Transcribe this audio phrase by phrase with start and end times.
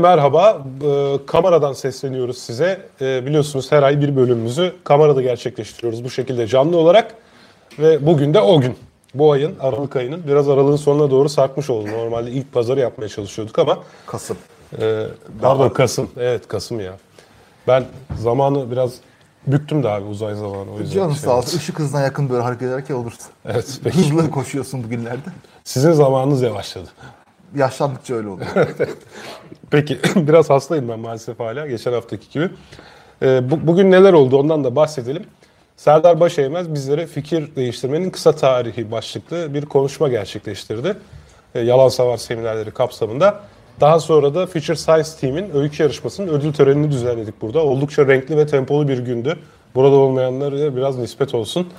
[0.00, 2.80] Merhaba, e, kameradan sesleniyoruz size.
[3.00, 7.14] E, biliyorsunuz her ay bir bölümümüzü kamerada gerçekleştiriyoruz bu şekilde canlı olarak.
[7.78, 8.76] Ve bugün de o gün.
[9.14, 11.88] Bu ayın, Aralık ayının biraz aralığın sonuna doğru sarkmış oldu.
[11.98, 13.78] Normalde ilk pazarı yapmaya çalışıyorduk ama...
[14.06, 14.36] Kasım.
[14.80, 15.06] E,
[15.42, 16.92] pardon Kasım, evet Kasım ya.
[17.68, 17.84] Ben
[18.18, 18.94] zamanı biraz
[19.46, 20.72] büktüm de abi uzay zamanı.
[20.76, 21.58] O yüzden Canın şey sağ olsun.
[21.58, 23.26] Işık hızına yakın böyle hareket ederken olursun.
[23.46, 23.98] Evet, peki.
[23.98, 25.30] Hızlı koşuyorsun bugünlerde.
[25.64, 26.88] Sizin zamanınız yavaşladı.
[27.56, 28.48] Yaşlandıkça öyle oluyor.
[29.70, 32.50] Peki biraz hastayım ben maalesef hala geçen haftaki gibi.
[33.22, 35.24] Ee, bu, bugün neler oldu ondan da bahsedelim.
[35.76, 40.96] Serdar Başeğmez bizlere fikir değiştirmenin kısa tarihi başlıklı bir konuşma gerçekleştirdi.
[41.54, 43.40] Ee, Yalan Savar seminerleri kapsamında.
[43.80, 47.64] Daha sonra da Future Science Team'in öykü yarışmasının ödül törenini düzenledik burada.
[47.64, 49.38] Oldukça renkli ve tempolu bir gündü.
[49.74, 51.68] Burada olmayanlara biraz nispet olsun.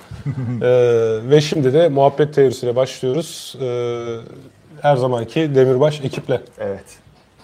[0.61, 3.55] Ee, ve şimdi de muhabbet teorisiyle başlıyoruz.
[3.61, 4.17] Ee,
[4.81, 6.41] her zamanki Demirbaş ekiple.
[6.59, 6.85] evet.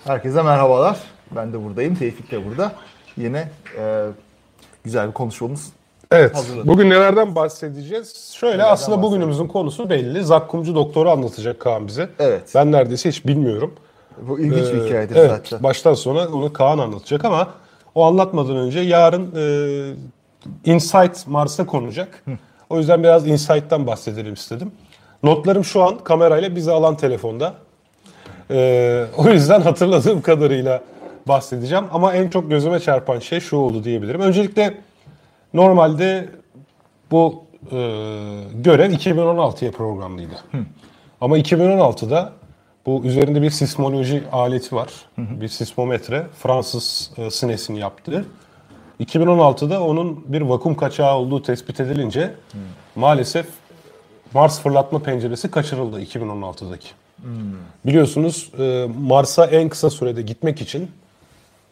[0.04, 0.98] Herkese merhabalar.
[1.36, 1.96] Ben de buradayım.
[1.96, 2.72] Tevfik de burada.
[3.18, 4.06] Yine e,
[4.84, 5.70] güzel bir konuşmamız.
[6.12, 6.36] Evet.
[6.36, 6.68] Hazırladım.
[6.68, 8.34] Bugün nelerden bahsedeceğiz?
[8.36, 10.24] Şöyle Nelerden aslında bugünümüzün konusu belli.
[10.24, 12.10] Zakkumcu doktoru anlatacak Kaan bize.
[12.20, 12.52] Evet.
[12.56, 13.74] Ben neredeyse hiç bilmiyorum.
[14.28, 15.64] Bu ilginç bir Ee, hikayedir evet, zaten.
[15.64, 17.48] Baştan sona onu Kaan anlatacak ama
[17.96, 22.24] o anlatmadan önce yarın e, Insight Mars'a konacak.
[22.70, 24.72] O yüzden biraz Insight'tan bahsedelim istedim.
[25.23, 27.54] Notlarım şu an kamerayla bizi alan telefonda.
[28.52, 30.84] Ee, o yüzden hatırladığım kadarıyla
[31.28, 31.86] bahsedeceğim.
[31.92, 34.22] Ama en çok gözüme çarpan şey şu oldu diyebilirim.
[34.22, 34.73] Öncelikle
[35.54, 36.30] normalde
[37.12, 37.78] bu e,
[38.54, 40.36] görev 2016'ya programlıydı.
[41.22, 42.34] Ama 2016'da
[42.86, 44.89] bu üzerinde bir sismoloji aleti var.
[45.17, 46.28] Bir sismometre.
[46.39, 48.26] Fransız e, SNES'in yaptığı.
[48.99, 52.34] 2016'da onun bir vakum kaçağı olduğu tespit edilince
[52.95, 53.45] maalesef
[54.33, 56.88] Mars fırlatma penceresi kaçırıldı 2016'daki.
[57.86, 60.92] Biliyorsunuz e, Mars'a en kısa sürede gitmek için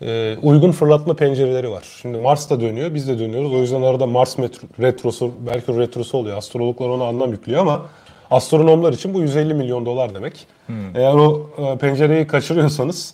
[0.01, 1.83] e, uygun fırlatma pencereleri var.
[2.01, 3.53] Şimdi Mars da dönüyor, biz de dönüyoruz.
[3.53, 6.37] O yüzden arada Mars metro, retrosu, Merkür retrosu oluyor.
[6.37, 7.85] Astrologlar ona anlam yüklüyor ama
[8.31, 10.47] astronomlar için bu 150 milyon dolar demek.
[10.95, 13.13] Eğer o e, pencereyi kaçırıyorsanız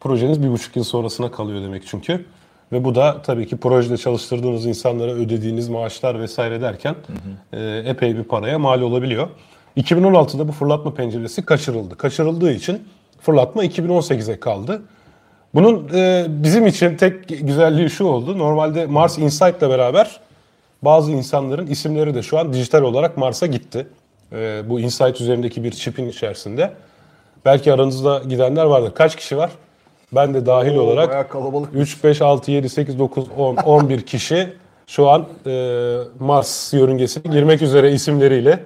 [0.00, 2.24] projeniz bir buçuk yıl sonrasına kalıyor demek çünkü.
[2.72, 6.94] Ve bu da tabii ki projede çalıştırdığınız insanlara ödediğiniz maaşlar vesaire derken
[7.52, 9.28] e, epey bir paraya mal olabiliyor.
[9.76, 11.96] 2016'da bu fırlatma penceresi kaçırıldı.
[11.96, 12.82] Kaçırıldığı için
[13.20, 14.82] fırlatma 2018'e kaldı.
[15.54, 18.38] Bunun e, bizim için tek güzelliği şu oldu.
[18.38, 20.20] Normalde Mars Insight'la beraber
[20.82, 23.86] bazı insanların isimleri de şu an dijital olarak Mars'a gitti.
[24.32, 26.72] E, bu Insight üzerindeki bir çipin içerisinde.
[27.44, 28.94] Belki aranızda gidenler vardır.
[28.94, 29.50] Kaç kişi var?
[30.12, 31.68] Ben de dahil Oo, olarak bayağı kalabalık.
[31.74, 34.48] 3, 5, 6, 7, 8, 9, 10, 11 kişi
[34.86, 38.60] şu an e, Mars yörüngesine girmek üzere isimleriyle.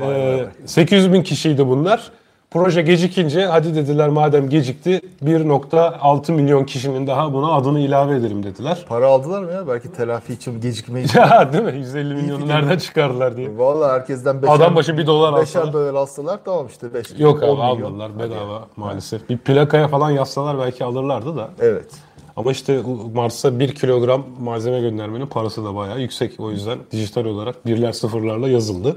[0.00, 2.10] E, 800 bin kişiydi bunlar.
[2.50, 8.84] Proje gecikince hadi dediler madem gecikti 1.6 milyon kişinin daha buna adını ilave edelim dediler.
[8.88, 9.68] Para aldılar mı ya?
[9.68, 11.18] Belki telafi için gecikme için.
[11.28, 11.74] Ya değil mi?
[11.76, 13.58] 150 milyonu nereden çıkardılar diye.
[13.58, 15.72] Vallahi herkesten beşer, Adam başı bir dolar beşer alsalar.
[15.72, 19.28] dolar alsalar tamam işte 5 Yok abi almadılar bedava maalesef.
[19.28, 21.48] Bir plakaya falan yazsalar belki alırlardı da.
[21.60, 21.90] Evet.
[22.36, 22.80] Ama işte
[23.14, 26.32] Mars'a 1 kilogram malzeme göndermenin parası da bayağı yüksek.
[26.40, 28.96] O yüzden dijital olarak birler sıfırlarla yazıldı.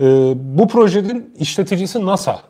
[0.00, 2.40] Ee, bu projenin işleticisi NASA.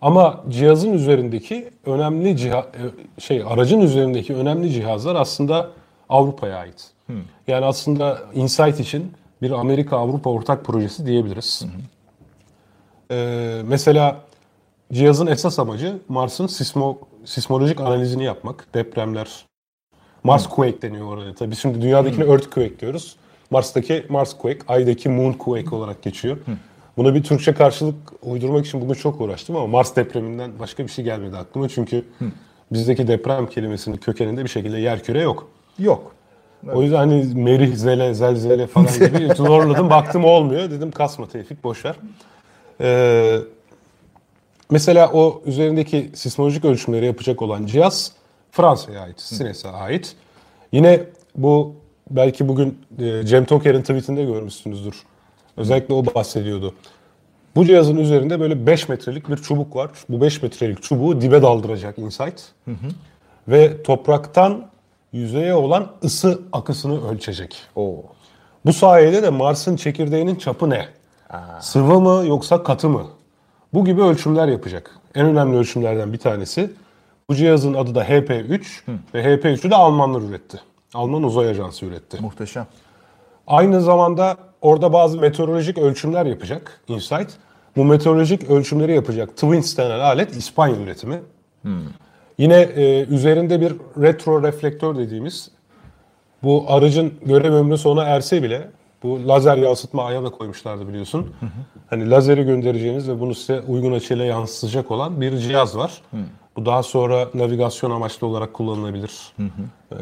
[0.00, 5.70] Ama cihazın üzerindeki önemli ciha e, şey aracın üzerindeki önemli cihazlar aslında
[6.08, 6.90] Avrupa'ya ait.
[7.48, 9.12] Yani aslında Insight için
[9.42, 11.64] bir Amerika Avrupa ortak projesi diyebiliriz.
[13.10, 14.20] Ee, mesela
[14.92, 18.74] cihazın esas amacı Mars'ın sismo sismolojik analizini yapmak.
[18.74, 19.46] Depremler,
[20.24, 21.34] Mars Quake deniyor oraya.
[21.34, 23.16] Tabii şimdi dünyadakine Earthquake diyoruz.
[23.52, 26.36] Mars'taki Mars Quake, Ay'daki Moon Quake olarak geçiyor.
[26.96, 31.04] Buna bir Türkçe karşılık uydurmak için bugün çok uğraştım ama Mars depreminden başka bir şey
[31.04, 31.68] gelmedi aklıma.
[31.68, 32.04] Çünkü
[32.72, 35.48] bizdeki deprem kelimesinin kökeninde bir şekilde yerküre yok.
[35.78, 36.12] Yok.
[36.72, 39.90] O yüzden hani merih, zele, zelzele falan gibi zorladım.
[39.90, 40.70] Baktım olmuyor.
[40.70, 41.94] Dedim kasma Tevfik boşver.
[42.80, 43.38] Ee,
[44.70, 48.12] mesela o üzerindeki sismolojik ölçümleri yapacak olan cihaz
[48.50, 50.16] Fransa'ya ait, Sines'e ait.
[50.72, 51.00] Yine
[51.36, 55.02] bu belki bugün e, Cem Toker'in tweetinde görmüşsünüzdür.
[55.56, 56.74] Özellikle o bahsediyordu.
[57.56, 59.90] Bu cihazın üzerinde böyle 5 metrelik bir çubuk var.
[60.08, 62.42] Bu 5 metrelik çubuğu dibe daldıracak Insight.
[63.48, 64.66] Ve topraktan
[65.12, 67.56] yüzeye olan ısı akısını ölçecek.
[67.76, 68.02] Oo.
[68.66, 70.88] Bu sayede de Mars'ın çekirdeğinin çapı ne?
[71.60, 73.06] Sıvı mı yoksa katı mı?
[73.74, 74.90] Bu gibi ölçümler yapacak.
[75.14, 76.70] En önemli ölçümlerden bir tanesi.
[77.28, 78.60] Bu cihazın adı da HP3
[79.14, 80.60] ve HP3'ü de Almanlar üretti.
[80.94, 82.18] Alman Uzay Ajansı üretti.
[82.20, 82.66] Muhteşem.
[83.46, 87.30] Aynı zamanda orada bazı meteorolojik ölçümler yapacak Insight.
[87.76, 91.22] Bu meteorolojik ölçümleri yapacak Twins denen alet İspanya üretimi.
[92.38, 93.72] Yine e, üzerinde bir
[94.02, 95.50] retro reflektör dediğimiz
[96.42, 98.68] bu aracın görev ömrü sona erse bile
[99.02, 101.34] bu lazer yansıtma aya da koymuşlardı biliyorsun.
[101.90, 106.02] Hani lazeri göndereceğiniz ve bunu size uygun açıyla yansıtacak olan bir cihaz var.
[106.56, 109.32] Bu daha sonra navigasyon amaçlı olarak kullanılabilir.
[109.92, 109.96] Ee,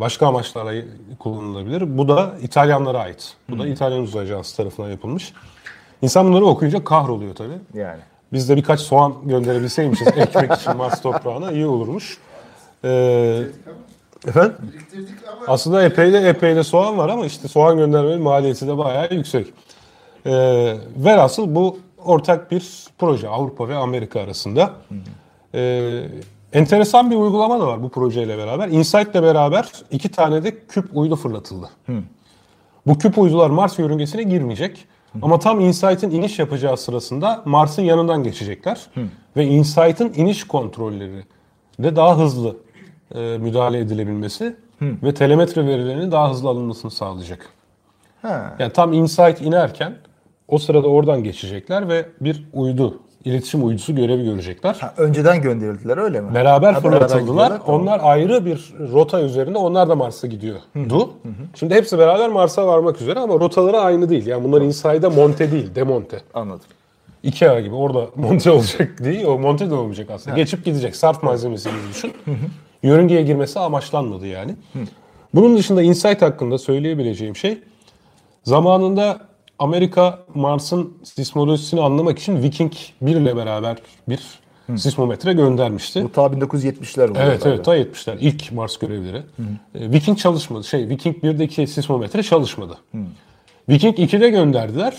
[0.00, 0.82] başka amaçlarla
[1.18, 1.98] kullanılabilir.
[1.98, 3.36] Bu da İtalyanlara ait.
[3.50, 5.32] Bu da İtalyan Uzay Ajansı tarafından yapılmış.
[6.02, 7.58] İnsan bunları okuyunca kahroluyor tabii.
[7.74, 8.00] Yani.
[8.32, 12.18] Biz de birkaç soğan gönderebilseymişiz ekmek için Mars toprağına iyi olurmuş.
[12.84, 13.42] Ee,
[14.26, 14.52] efendim?
[15.28, 19.08] Ama Aslında epey de epey de soğan var ama işte soğan göndermenin maliyeti de bayağı
[19.14, 19.46] yüksek.
[20.26, 24.70] Ee, velhasıl bu ortak bir proje Avrupa ve Amerika arasında.
[25.54, 26.02] Ee,
[26.52, 28.68] enteresan bir uygulama da var bu projeyle beraber.
[28.68, 31.68] InSight ile beraber iki tane de küp uydu fırlatıldı.
[32.86, 34.84] Bu küp uydular Mars yörüngesine girmeyecek.
[35.22, 38.86] Ama tam InSight'in iniş yapacağı sırasında Mars'ın yanından geçecekler.
[39.36, 41.24] Ve InSight'in iniş kontrolleri
[41.78, 42.56] de daha hızlı
[43.14, 47.46] e, müdahale edilebilmesi ve telemetre verilerinin daha hızlı alınmasını sağlayacak.
[48.22, 48.56] Ha.
[48.58, 49.94] Yani tam InSight inerken
[50.48, 54.76] o sırada oradan geçecekler ve bir uydu, iletişim uydusu görevi görecekler.
[54.80, 56.34] Ha, önceden gönderildiler öyle mi?
[56.34, 57.20] Beraber Ha, fırlatıldılar.
[57.20, 57.80] gidiyorlar, tamam.
[57.80, 59.58] Onlar ayrı bir rota üzerinde.
[59.58, 61.10] Onlar da Mars'a gidiyordu.
[61.54, 64.26] Şimdi hepsi beraber Mars'a varmak üzere ama rotaları aynı değil.
[64.26, 66.20] Yani bunlar Inside'a monte değil, demonte.
[66.34, 66.66] Anladım.
[67.22, 69.24] Ikea gibi orada monte olacak değil.
[69.24, 70.36] O monte de olmayacak aslında.
[70.36, 70.96] Geçip gidecek.
[70.96, 72.12] Sarf malzemesi gibi düşün.
[72.82, 74.54] Yörüngeye girmesi amaçlanmadı yani.
[75.34, 77.58] Bunun dışında Insight hakkında söyleyebileceğim şey
[78.44, 79.20] zamanında
[79.58, 82.72] Amerika Mars'ın sismolojisini anlamak için Viking
[83.02, 83.76] 1 ile beraber
[84.08, 84.40] bir
[84.76, 86.04] sismometre göndermişti.
[86.04, 87.24] Bu ta 1970'ler oluyor.
[87.24, 89.22] Evet evet ta 70'ler ilk Mars görevleri.
[89.74, 90.64] Ee, Viking çalışmadı.
[90.64, 92.78] Şey Viking 1'deki sismometre çalışmadı.
[93.68, 94.94] Viking 2'de gönderdiler.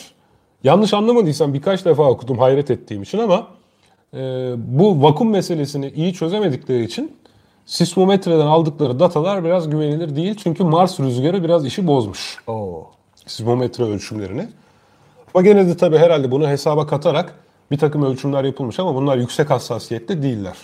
[0.63, 3.47] Yanlış anlamadıysam birkaç defa okudum hayret ettiğim için ama
[4.13, 4.19] e,
[4.57, 7.11] bu vakum meselesini iyi çözemedikleri için
[7.69, 10.35] sismometreden aldıkları datalar biraz güvenilir değil.
[10.43, 12.87] Çünkü Mars rüzgarı biraz işi bozmuş Oo.
[13.25, 14.47] sismometre ölçümlerini.
[15.33, 17.35] Ama gene de tabii herhalde bunu hesaba katarak
[17.71, 20.57] bir takım ölçümler yapılmış ama bunlar yüksek hassasiyette değiller.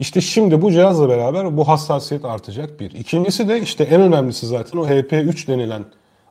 [0.00, 2.90] İşte şimdi bu cihazla beraber bu hassasiyet artacak bir.
[2.90, 5.84] İkincisi de işte en önemlisi zaten o HP3 denilen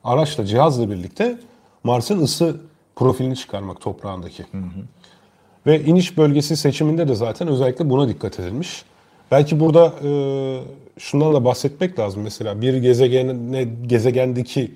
[0.03, 1.37] araçla cihazla birlikte
[1.83, 2.57] Mars'ın ısı
[2.95, 4.43] profilini çıkarmak toprağındaki.
[5.67, 8.85] Ve iniş bölgesi seçiminde de zaten özellikle buna dikkat edilmiş.
[9.31, 10.09] Belki burada e,
[10.97, 12.23] şundan da bahsetmek lazım.
[12.23, 14.71] Mesela bir gezegene, gezegendeki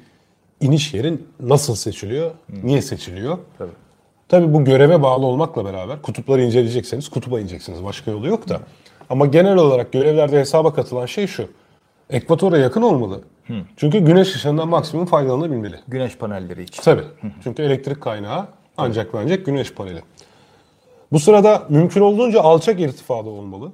[0.62, 2.32] iniş yerin nasıl seçiliyor,
[2.64, 3.38] niye seçiliyor?
[3.58, 3.72] Tabii.
[4.30, 7.84] Tabii bu göreve bağlı olmakla beraber kutupları inceleyecekseniz kutupa ineceksiniz.
[7.84, 8.60] Başka yolu yok da.
[9.10, 11.48] Ama genel olarak görevlerde hesaba katılan şey şu.
[12.10, 13.22] Ekvatora yakın olmalı.
[13.78, 15.76] Çünkü güneş ışığından maksimum faydalanabilmeli.
[15.88, 16.84] Güneş panelleri için.
[16.84, 17.04] Tabii.
[17.44, 18.48] Çünkü elektrik kaynağı
[18.78, 20.04] ancak ve ancak güneş paneli.
[21.12, 23.72] Bu sırada mümkün olduğunca alçak irtifada olmalı.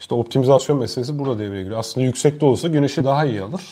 [0.00, 1.78] İşte optimizasyon meselesi burada devreye giriyor.
[1.78, 3.62] Aslında yüksekte olsa güneşi daha iyi alır.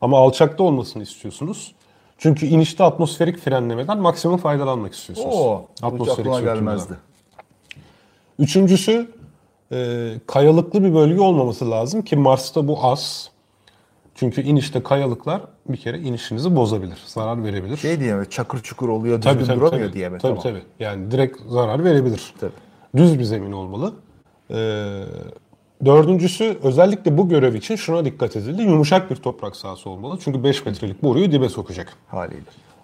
[0.00, 1.74] Ama alçakta olmasını istiyorsunuz.
[2.18, 5.34] Çünkü inişte atmosferik frenlemeden maksimum faydalanmak istiyorsunuz.
[5.34, 5.64] Oo.
[5.76, 6.54] Hiç Atmosferik sürtünmeden.
[6.54, 6.94] gelmezdi.
[8.38, 9.10] Üçüncüsü
[9.72, 13.30] e, kayalıklı bir bölge olmaması lazım ki Mars'ta bu az.
[14.14, 17.76] Çünkü inişte kayalıklar bir kere inişinizi bozabilir, zarar verebilir.
[17.76, 18.30] Şey diye mi?
[18.30, 20.18] Çakır çukur oluyor, düzgün duramıyor diye mi?
[20.18, 20.42] Tabii Tamam.
[20.42, 20.62] tabii.
[20.80, 22.34] Yani direkt zarar verebilir.
[22.40, 22.52] Tabii.
[22.96, 23.94] Düz bir zemin olmalı.
[24.50, 25.02] Ee,
[25.84, 28.62] dördüncüsü özellikle bu görev için şuna dikkat edildi.
[28.62, 30.18] Yumuşak bir toprak sahası olmalı.
[30.24, 31.96] Çünkü 5 metrelik boruyu dibe sokacak.
[32.08, 32.40] Haliyle.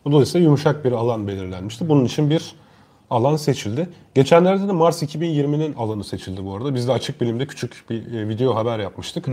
[0.06, 1.88] Dolayısıyla yumuşak bir alan belirlenmişti.
[1.88, 2.54] Bunun için bir
[3.10, 3.88] alan seçildi.
[4.14, 6.74] Geçenlerde de Mars 2020'nin alanı seçildi bu arada.
[6.74, 9.26] Biz de Açık Bilim'de küçük bir e, video haber yapmıştık.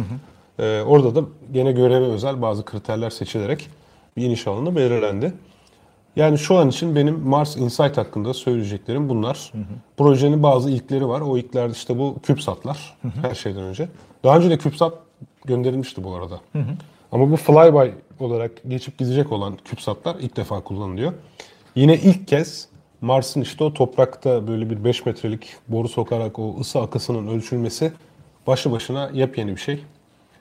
[0.60, 3.70] Ee, orada da gene göreve özel bazı kriterler seçilerek
[4.18, 5.34] bir iniş alanı belirlendi.
[6.20, 9.52] Yani şu an için benim Mars Insight hakkında söyleyeceklerim bunlar.
[9.98, 11.22] Projenin bazı ilkleri var.
[11.22, 13.90] O ilklerde işte bu CubeSat'lar her şeyden önce.
[14.24, 14.94] Daha önce de CubeSat
[15.46, 16.42] gönderilmişti bu arada.
[17.12, 21.14] Ama bu flyby olarak geçip gidecek olan CubeSat'lar ilk defa kullanılıyor.
[21.76, 22.68] Yine ilk kez
[23.02, 27.92] Mars'ın işte o toprakta böyle bir 5 metrelik boru sokarak o ısı akısının ölçülmesi
[28.48, 29.84] başlı başına yepyeni bir şey.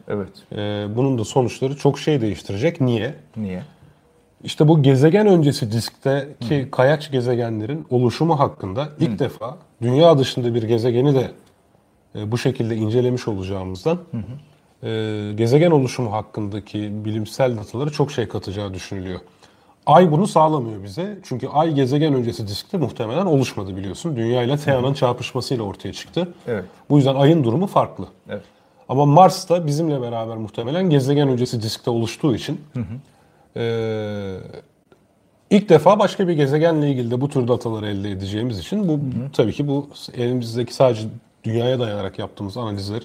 [0.08, 0.28] Evet.
[0.52, 2.80] Ee, bunun da sonuçları çok şey değiştirecek.
[2.80, 3.14] Niye?
[3.36, 3.62] Niye?
[4.44, 11.14] İşte bu gezegen öncesi diskteki kayaç gezegenlerin oluşumu hakkında ilk defa dünya dışında bir gezegeni
[11.14, 11.30] de
[12.14, 13.98] e, bu şekilde incelemiş olacağımızdan
[14.82, 14.88] e,
[15.36, 19.20] gezegen oluşumu hakkındaki bilimsel dataları çok şey katacağı düşünülüyor.
[19.86, 21.18] Ay bunu sağlamıyor bize.
[21.22, 24.16] Çünkü Ay gezegen öncesi diskte muhtemelen oluşmadı biliyorsun.
[24.16, 26.28] Dünya ile Thea'nın çarpışmasıyla ortaya çıktı.
[26.46, 26.64] Evet.
[26.90, 28.06] Bu yüzden Ay'ın durumu farklı.
[28.28, 28.42] Evet.
[28.88, 32.60] Ama Mars da bizimle beraber muhtemelen gezegen öncesi diskte oluştuğu için
[33.58, 34.36] ee,
[35.50, 39.00] ilk defa başka bir gezegenle ilgili de bu tür dataları elde edeceğimiz için bu
[39.32, 41.02] tabii ki bu elimizdeki sadece
[41.44, 43.04] dünyaya dayanarak yaptığımız analizleri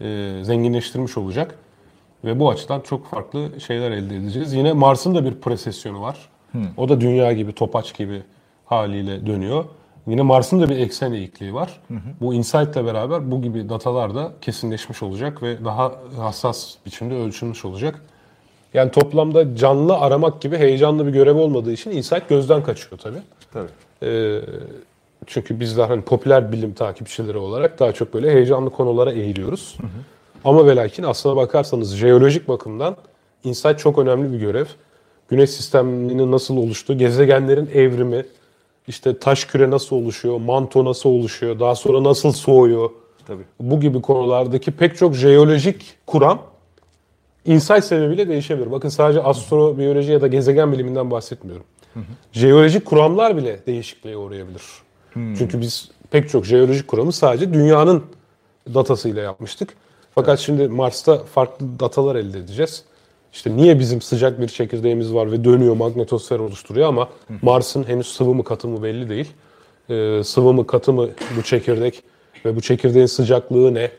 [0.00, 1.54] e, zenginleştirmiş olacak.
[2.24, 4.52] Ve bu açıdan çok farklı şeyler elde edeceğiz.
[4.52, 6.28] Yine Mars'ın da bir presesyonu var.
[6.76, 8.22] O da dünya gibi, topaç gibi
[8.66, 9.64] haliyle dönüyor.
[10.06, 11.80] Yine Mars'ın da bir eksen eğikliği var.
[12.20, 18.02] Bu insight'la beraber bu gibi datalar da kesinleşmiş olacak ve daha hassas biçimde ölçülmüş olacak.
[18.74, 23.18] Yani toplamda canlı aramak gibi heyecanlı bir görev olmadığı için insight gözden kaçıyor tabii.
[23.52, 23.68] Tabii.
[24.02, 24.40] Ee,
[25.26, 29.76] çünkü bizler hani popüler bilim takipçileri olarak daha çok böyle heyecanlı konulara eğiliyoruz.
[30.44, 32.96] Ama ve lakin aslına bakarsanız jeolojik bakımdan
[33.44, 34.66] insight çok önemli bir görev.
[35.28, 38.26] Güneş sisteminin nasıl oluştuğu, gezegenlerin evrimi,
[38.88, 42.90] işte taş küre nasıl oluşuyor, manto nasıl oluşuyor, daha sonra nasıl soğuyor.
[43.26, 43.42] Tabii.
[43.60, 46.42] Bu gibi konulardaki pek çok jeolojik kuram
[47.44, 48.70] insight sebebiyle değişebilir.
[48.70, 51.64] Bakın sadece astrobiyoloji ya da gezegen biliminden bahsetmiyorum.
[52.32, 54.62] Jeolojik kuramlar bile değişikliğe uğrayabilir.
[55.14, 58.02] Çünkü biz pek çok jeolojik kuramı sadece dünyanın
[58.74, 59.74] datasıyla yapmıştık.
[60.14, 62.84] Fakat şimdi Mars'ta farklı datalar elde edeceğiz.
[63.32, 67.08] İşte niye bizim sıcak bir çekirdeğimiz var ve dönüyor magnetosfer oluşturuyor ama
[67.42, 69.28] Mars'ın henüz sıvı mı katı mı belli değil.
[69.90, 72.02] Ee, sıvı mı katı mı bu çekirdek
[72.44, 73.90] ve bu çekirdeğin sıcaklığı ne?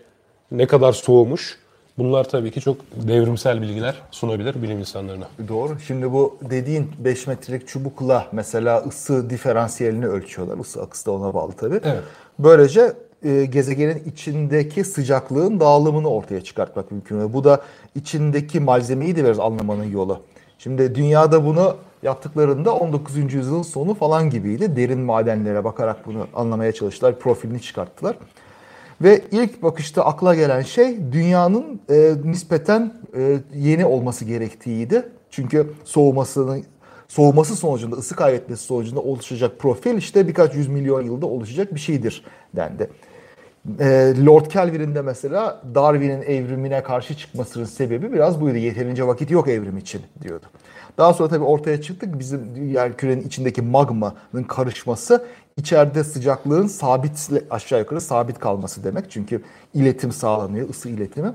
[0.51, 1.57] Ne kadar soğumuş?
[2.03, 2.77] Bunlar tabii ki çok
[3.07, 5.27] devrimsel bilgiler sunabilir bilim insanlarına.
[5.47, 5.79] Doğru.
[5.87, 10.57] Şimdi bu dediğin 5 metrelik çubukla mesela ısı diferansiyelini ölçüyorlar.
[10.57, 11.79] Isı akısı da ona bağlı tabii.
[11.83, 12.03] Evet.
[12.39, 12.93] Böylece
[13.23, 17.19] e, gezegenin içindeki sıcaklığın dağılımını ortaya çıkartmak mümkün.
[17.19, 17.61] Ve bu da
[17.95, 20.19] içindeki malzemeyi de biraz anlamanın yolu.
[20.59, 23.33] Şimdi dünyada bunu yaptıklarında 19.
[23.33, 24.75] yüzyılın sonu falan gibiydi.
[24.75, 27.19] Derin madenlere bakarak bunu anlamaya çalıştılar.
[27.19, 28.15] Profilini çıkarttılar.
[29.03, 35.09] Ve ilk bakışta akla gelen şey dünyanın e, nispeten e, yeni olması gerektiğiydi.
[35.29, 36.63] Çünkü soğumasının
[37.07, 42.25] soğuması sonucunda, ısı kaybetmesi sonucunda oluşacak profil işte birkaç yüz milyon yılda oluşacak bir şeydir
[42.55, 42.89] dendi.
[43.79, 48.57] E, Lord Kelvin'in de mesela Darwin'in evrimine karşı çıkmasının sebebi biraz buydu.
[48.57, 50.45] Yeterince vakit yok evrim için diyordu.
[50.97, 55.25] Daha sonra tabii ortaya çıktık bizim yer kürenin içindeki magmanın karışması
[55.57, 59.11] içeride sıcaklığın sabit aşağı yukarı sabit kalması demek.
[59.11, 59.41] Çünkü
[59.73, 61.33] iletim sağlanıyor, ısı iletimi.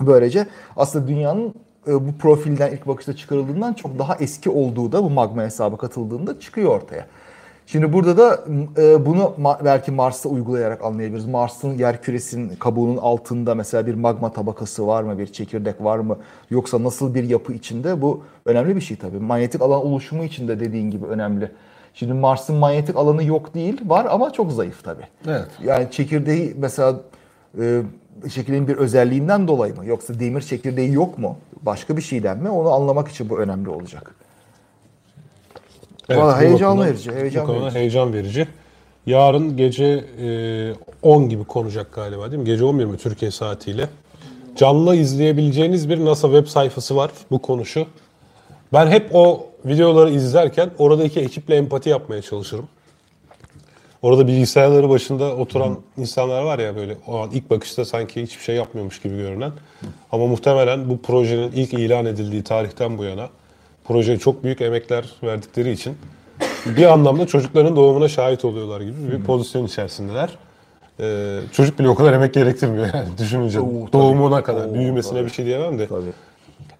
[0.00, 1.54] Böylece aslında dünyanın
[1.86, 6.40] e, bu profilden ilk bakışta çıkarıldığından çok daha eski olduğu da bu magma hesabı katıldığında
[6.40, 7.06] çıkıyor ortaya.
[7.72, 8.44] Şimdi burada da
[8.78, 9.34] e, bunu
[9.64, 11.26] belki Mars'ta uygulayarak anlayabiliriz.
[11.26, 16.18] Mars'ın yer küresinin kabuğunun altında mesela bir magma tabakası var mı, bir çekirdek var mı?
[16.50, 19.18] Yoksa nasıl bir yapı içinde bu önemli bir şey tabii.
[19.18, 21.50] Manyetik alan oluşumu için de dediğin gibi önemli.
[21.94, 25.06] Şimdi Mars'ın manyetik alanı yok değil, var ama çok zayıf tabii.
[25.26, 25.48] Evet.
[25.64, 27.00] Yani çekirdeği mesela
[27.60, 27.82] e,
[28.30, 29.86] çekirdeğin bir özelliğinden dolayı mı?
[29.86, 31.36] Yoksa demir çekirdeği yok mu?
[31.62, 32.50] Başka bir şeyden mi?
[32.50, 34.14] Onu anlamak için bu önemli olacak.
[36.08, 37.78] Evet, Valla heyecan bakımdan- verici, heyecan verici.
[37.78, 38.48] heyecan verici.
[39.06, 40.72] Yarın gece e,
[41.02, 42.46] 10 gibi konacak galiba değil mi?
[42.46, 43.88] Gece 11 mi Türkiye saatiyle?
[44.56, 47.86] Canlı izleyebileceğiniz bir NASA web sayfası var bu konuşu.
[48.72, 52.68] Ben hep o videoları izlerken oradaki ekiple empati yapmaya çalışırım.
[54.02, 58.56] Orada bilgisayarları başında oturan insanlar var ya böyle o an ilk bakışta sanki hiçbir şey
[58.56, 59.52] yapmıyormuş gibi görünen.
[60.12, 63.28] Ama muhtemelen bu projenin ilk ilan edildiği tarihten bu yana
[63.88, 65.94] projeye çok büyük emekler verdikleri için
[66.66, 70.30] bir anlamda çocukların doğumuna şahit oluyorlar gibi bir pozisyon içerisindeler.
[71.00, 73.60] Ee, çocuk bile o kadar emek gerektirmiyor yani düşününce.
[73.60, 73.92] Oo, tabii.
[73.92, 74.66] Doğumuna kadar.
[74.66, 75.26] Oo, Büyümesine tabii.
[75.26, 75.86] bir şey diyemem de.
[75.86, 76.12] Tabii.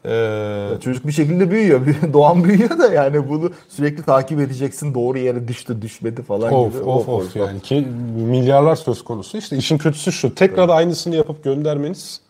[0.07, 1.81] Ee, Çocuk bir şekilde büyüyor.
[2.13, 4.95] Doğan büyüyor da yani bunu sürekli takip edeceksin.
[4.95, 6.83] Doğru yere düştü, düşmedi falan Of gibi.
[6.83, 7.87] of of yani ki
[8.17, 9.39] milyarlar söz konusu.
[9.39, 10.35] İşte işin kötüsü şu.
[10.35, 12.21] Tekrar aynısını yapıp göndermeniz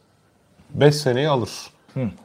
[0.75, 1.51] 5 seneyi alır.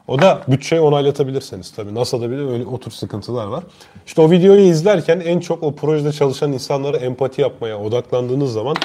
[0.07, 1.95] O da bütçeyi onaylatabilirseniz tabii.
[1.95, 3.63] NASA'da bile öyle o tür sıkıntılar var.
[4.05, 8.75] İşte o videoyu izlerken en çok o projede çalışan insanlara empati yapmaya odaklandığınız zaman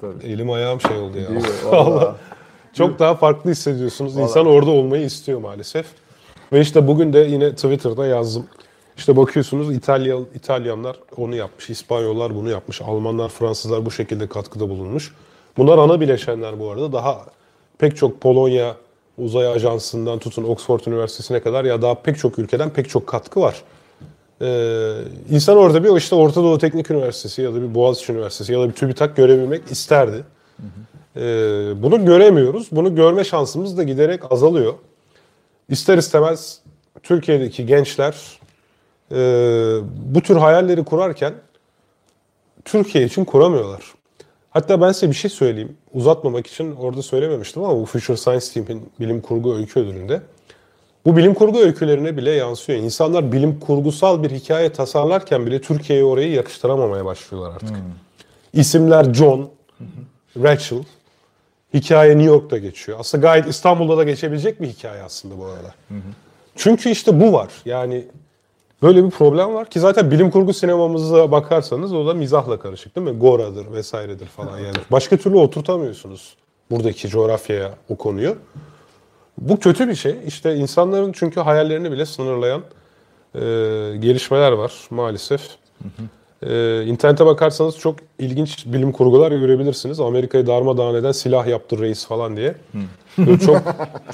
[0.00, 0.26] Tabii.
[0.26, 1.28] elim ayağım şey oldu ya.
[1.28, 1.46] Değil mi?
[1.64, 1.94] Vallahi.
[1.94, 2.14] Vallahi.
[2.74, 4.16] Çok daha farklı hissediyorsunuz.
[4.16, 5.86] İnsan orada olmayı istiyor maalesef.
[6.52, 8.46] Ve işte bugün de yine Twitter'da yazdım.
[8.96, 15.14] İşte bakıyorsunuz İtalya İtalyanlar onu yapmış, İspanyollar bunu yapmış, Almanlar, Fransızlar bu şekilde katkıda bulunmuş.
[15.56, 16.92] Bunlar ana bileşenler bu arada.
[16.92, 17.24] Daha
[17.78, 18.76] pek çok Polonya
[19.18, 23.62] uzay ajansından tutun Oxford Üniversitesi'ne kadar ya daha pek çok ülkeden pek çok katkı var.
[24.42, 24.94] Ee,
[25.30, 28.68] insan orada bir işte Orta Doğu Teknik Üniversitesi ya da bir Boğaziçi Üniversitesi ya da
[28.68, 30.24] bir TÜBİTAK görebilmek isterdi.
[31.16, 31.20] Ee,
[31.82, 32.68] bunu göremiyoruz.
[32.72, 34.74] Bunu görme şansımız da giderek azalıyor.
[35.68, 36.60] İster istemez
[37.02, 38.14] Türkiye'deki gençler
[39.12, 39.16] e,
[40.14, 41.34] bu tür hayalleri kurarken
[42.64, 43.82] Türkiye için kuramıyorlar.
[44.52, 45.76] Hatta ben size bir şey söyleyeyim.
[45.94, 50.22] Uzatmamak için orada söylememiştim ama bu Future Science Team'in bilim kurgu öykü ödülünde.
[51.06, 52.78] Bu bilim kurgu öykülerine bile yansıyor.
[52.78, 57.76] İnsanlar bilim kurgusal bir hikaye tasarlarken bile Türkiye'ye orayı yakıştıramamaya başlıyorlar artık.
[58.52, 59.50] İsimler John,
[60.36, 60.78] Rachel.
[61.74, 63.00] Hikaye New York'ta geçiyor.
[63.00, 65.74] Aslında gayet İstanbul'da da geçebilecek bir hikaye aslında bu arada.
[66.56, 67.48] Çünkü işte bu var.
[67.64, 68.04] Yani
[68.82, 73.10] böyle bir problem var ki zaten bilim kurgu sinemamıza bakarsanız o da mizahla karışık değil
[73.10, 73.18] mi?
[73.18, 74.76] Gora'dır vesairedir falan yani.
[74.90, 76.36] Başka türlü oturtamıyorsunuz
[76.70, 78.36] buradaki coğrafyaya o konuyu.
[79.38, 80.16] Bu kötü bir şey.
[80.26, 82.62] İşte insanların çünkü hayallerini bile sınırlayan
[83.34, 83.40] e,
[83.98, 85.42] gelişmeler var maalesef.
[86.46, 90.00] E, internete bakarsanız çok ilginç bilim kurgular görebilirsiniz.
[90.00, 92.54] Amerika'yı darmadağın eden silah yaptı reis falan diye.
[93.18, 93.62] Böyle çok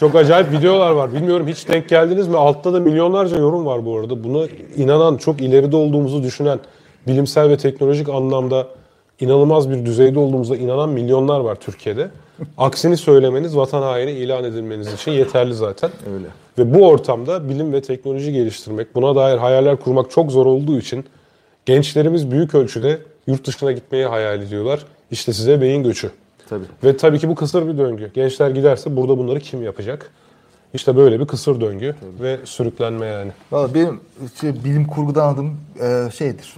[0.01, 1.15] çok acayip videolar var.
[1.15, 2.37] Bilmiyorum hiç denk geldiniz mi?
[2.37, 4.25] Altta da milyonlarca yorum var bu arada.
[4.25, 6.59] Buna inanan, çok ileride olduğumuzu düşünen,
[7.07, 8.67] bilimsel ve teknolojik anlamda
[9.21, 12.11] inanılmaz bir düzeyde olduğumuza inanan milyonlar var Türkiye'de.
[12.59, 15.91] Aksini söylemeniz vatan haini ilan edilmeniz için yeterli zaten.
[16.15, 16.27] Öyle.
[16.59, 21.05] Ve bu ortamda bilim ve teknoloji geliştirmek, buna dair hayaller kurmak çok zor olduğu için
[21.69, 24.85] gençlerimiz büyük ölçüde yurt dışına gitmeyi hayal ediyorlar.
[25.11, 26.11] İşte size beyin göçü.
[26.49, 26.65] Tabii.
[26.85, 28.11] Ve tabii ki bu kısır bir döngü.
[28.15, 30.11] Gençler giderse burada bunları kim yapacak?
[30.75, 33.33] İşte böyle bir kısır döngü ve sürüklenme yani.
[33.53, 34.01] Valla benim
[34.41, 36.57] şey, bilim kurgudan anladığım e, şeydir.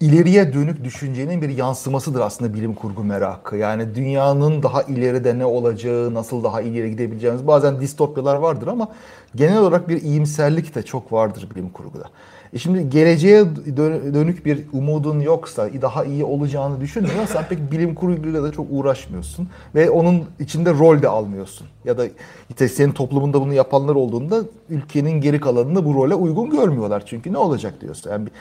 [0.00, 3.56] İleriye dönük düşüncenin bir yansımasıdır aslında bilim kurgu merakı.
[3.56, 8.88] Yani dünyanın daha ileride ne olacağı, nasıl daha ileri gidebileceğimiz bazen distopyalar vardır ama
[9.34, 12.04] genel olarak bir iyimserlik de çok vardır bilim kurguda.
[12.52, 18.42] E şimdi geleceğe dö- dönük bir umudun yoksa, daha iyi olacağını düşünmüyorsan pek bilim kurguyla
[18.42, 21.66] da çok uğraşmıyorsun ve onun içinde rol de almıyorsun.
[21.84, 22.04] Ya da
[22.50, 24.40] işte senin toplumunda bunu yapanlar olduğunda
[24.70, 27.02] ülkenin geri kalanını bu role uygun görmüyorlar.
[27.06, 28.10] Çünkü ne olacak diyorsun.
[28.10, 28.32] Yani bir-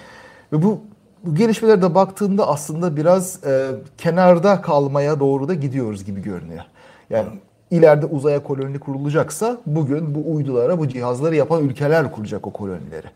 [0.58, 0.80] ve bu
[1.26, 6.63] bu gelişmelere de baktığında aslında biraz e, kenarda kalmaya doğru da gidiyoruz gibi görünüyor.
[7.10, 7.28] Yani
[7.71, 13.08] ileride uzaya koloni kurulacaksa bugün bu uydulara, bu cihazları yapan ülkeler kuracak o kolonileri.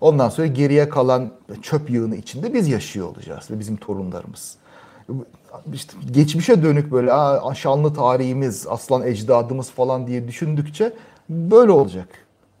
[0.00, 1.30] Ondan sonra geriye kalan
[1.62, 4.56] çöp yığını içinde biz yaşıyor olacağız ve bizim torunlarımız.
[5.74, 10.92] İşte geçmişe dönük böyle "Aa, şanlı tarihimiz, aslan ecdadımız falan diye düşündükçe
[11.30, 12.08] böyle olacak.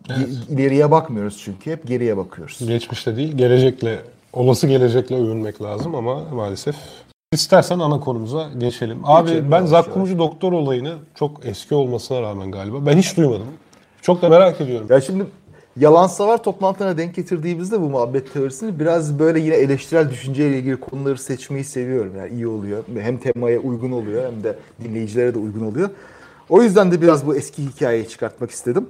[0.08, 2.58] Ge- İleriye bakmıyoruz çünkü hep geriye bakıyoruz.
[2.66, 3.98] Geçmişte değil, gelecekle,
[4.32, 6.76] olası gelecekle övünmek lazım ama maalesef.
[7.32, 8.98] İstersen ana konumuza geçelim.
[9.04, 13.46] Abi Geçelim, ben Zakkumcu Doktor olayını çok eski olmasına rağmen galiba ben hiç duymadım.
[14.02, 14.86] Çok da merak ediyorum.
[14.90, 15.24] Ya şimdi
[15.78, 21.18] yalan savar toplantılarına denk getirdiğimizde bu muhabbet teorisini biraz böyle yine eleştirel düşünceyle ilgili konuları
[21.18, 22.12] seçmeyi seviyorum.
[22.18, 22.84] Yani iyi oluyor.
[23.00, 25.90] Hem temaya uygun oluyor hem de dinleyicilere de uygun oluyor.
[26.48, 28.88] O yüzden de biraz bu eski hikayeyi çıkartmak istedim.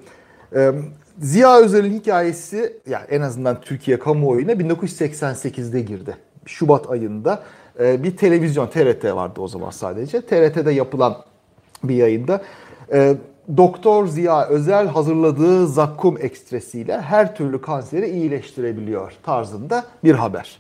[0.55, 0.73] Ee,
[1.21, 6.17] Ziya Özel'in hikayesi yani en azından Türkiye kamuoyuna 1988'de girdi.
[6.47, 7.43] Şubat ayında
[7.81, 10.21] e, bir televizyon TRT vardı o zaman sadece.
[10.21, 11.17] TRT'de yapılan
[11.85, 12.43] bir yayında
[12.93, 13.17] e,
[13.57, 20.59] Doktor Ziya Özel hazırladığı zakkum ekstresiyle her türlü kanseri iyileştirebiliyor tarzında bir haber.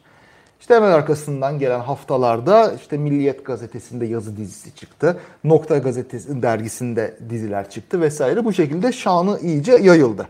[0.60, 5.20] İşte hemen arkasından gelen haftalarda işte Milliyet gazetesinde yazı dizisi çıktı.
[5.44, 8.44] Nokta gazetesi dergisinde diziler çıktı vesaire.
[8.44, 10.28] Bu şekilde şanı iyice yayıldı.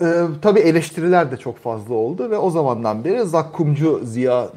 [0.00, 4.48] Ee, tabii eleştiriler de çok fazla oldu ve o zamandan beri Zakkumcu Ziya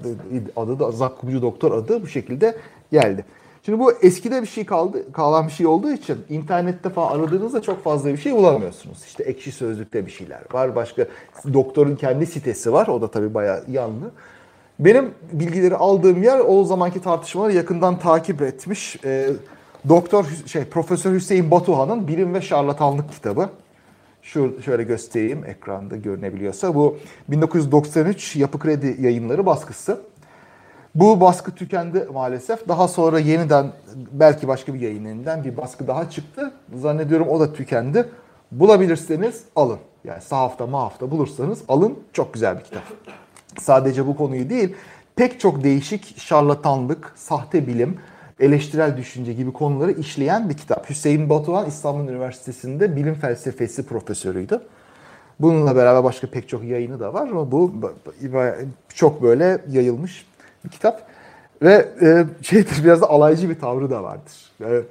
[0.56, 2.58] adı da Zakkumcu Doktor adı bu şekilde
[2.92, 3.26] geldi.
[3.68, 7.84] Şimdi bu eskide bir şey kaldı, kalan bir şey olduğu için internette falan aradığınızda çok
[7.84, 9.04] fazla bir şey bulamıyorsunuz.
[9.06, 10.76] İşte ekşi sözlükte bir şeyler var.
[10.76, 11.06] Başka
[11.54, 12.88] doktorun kendi sitesi var.
[12.88, 14.12] O da tabii bayağı yanlı.
[14.80, 19.00] Benim bilgileri aldığım yer o zamanki tartışmaları yakından takip etmiş.
[19.06, 19.30] Ee,
[19.90, 23.50] Doktor şey Profesör Hüseyin Batuhan'ın Bilim ve Şarlatanlık kitabı.
[24.22, 26.76] Şu şöyle göstereyim ekranda görünebiliyorsa.
[26.76, 30.02] Bu 1993 Yapı Kredi Yayınları baskısı.
[30.96, 32.68] Bu baskı tükendi maalesef.
[32.68, 33.72] Daha sonra yeniden
[34.12, 36.52] belki başka bir yayın evinden bir baskı daha çıktı.
[36.76, 38.10] Zannediyorum o da tükendi.
[38.52, 39.78] Bulabilirseniz alın.
[40.04, 42.00] Yani sahafta mahafta bulursanız alın.
[42.14, 42.84] Çok güzel bir kitap.
[43.60, 44.76] Sadece bu konuyu değil,
[45.16, 47.98] pek çok değişik şarlatanlık, sahte bilim,
[48.40, 50.90] eleştirel düşünce gibi konuları işleyen bir kitap.
[50.90, 54.62] Hüseyin Batuhan İstanbul Üniversitesi'nde bilim felsefesi profesörüydü.
[55.40, 57.74] Bununla beraber başka pek çok yayını da var ama bu
[58.94, 60.26] çok böyle yayılmış
[60.66, 61.08] bir kitap.
[61.62, 64.52] Ve e, şeydir biraz da alaycı bir tavrı da vardır.
[64.60, 64.82] Yani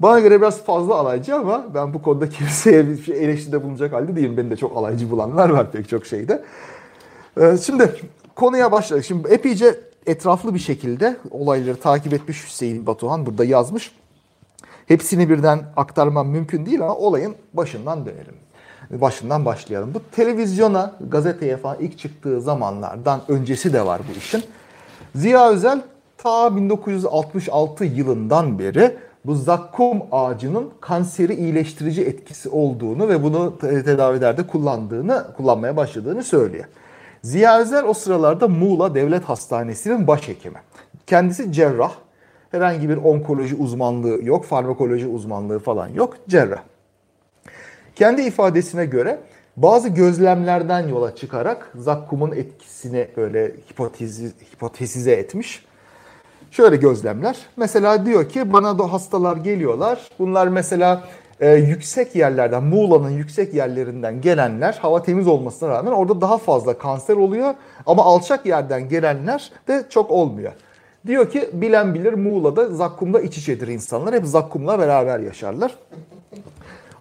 [0.00, 4.16] bana göre biraz fazla alaycı ama ben bu konuda kimseye bir şey eleştiride bulunacak halde
[4.16, 4.36] değilim.
[4.36, 6.44] Beni de çok alaycı bulanlar var pek çok şeyde.
[7.40, 7.92] Ee, Şimdi
[8.34, 9.04] konuya başladık.
[9.04, 13.92] Şimdi epeyce etraflı bir şekilde olayları takip etmiş Hüseyin Batuhan burada yazmış.
[14.86, 18.34] Hepsini birden aktarmam mümkün değil ama olayın başından dönelim.
[18.90, 19.94] Başından başlayalım.
[19.94, 24.44] Bu televizyona, gazeteye falan ilk çıktığı zamanlardan öncesi de var bu işin.
[25.16, 25.80] Ziya Özel
[26.18, 34.46] ta 1966 yılından beri bu zakkum ağacının kanseri iyileştirici etkisi olduğunu ve bunu te- tedavilerde
[34.46, 36.64] kullandığını, kullanmaya başladığını söylüyor.
[37.22, 40.58] Ziya Özel o sıralarda Muğla Devlet Hastanesi'nin başhekimi.
[41.06, 41.92] Kendisi cerrah
[42.50, 46.16] Herhangi bir onkoloji uzmanlığı yok, farmakoloji uzmanlığı falan yok.
[46.28, 46.62] Cerrah.
[47.94, 49.18] Kendi ifadesine göre
[49.56, 55.64] bazı gözlemlerden yola çıkarak zakkumun etkisini böyle hipotezi, hipotesize etmiş.
[56.50, 57.36] Şöyle gözlemler.
[57.56, 60.08] Mesela diyor ki bana da hastalar geliyorlar.
[60.18, 61.04] Bunlar mesela
[61.40, 67.16] e, yüksek yerlerden, Muğla'nın yüksek yerlerinden gelenler hava temiz olmasına rağmen orada daha fazla kanser
[67.16, 67.54] oluyor.
[67.86, 70.52] Ama alçak yerden gelenler de çok olmuyor.
[71.06, 74.14] Diyor ki bilen bilir Muğla'da zakkumda iç içedir insanlar.
[74.14, 75.74] Hep zakkumla beraber yaşarlar.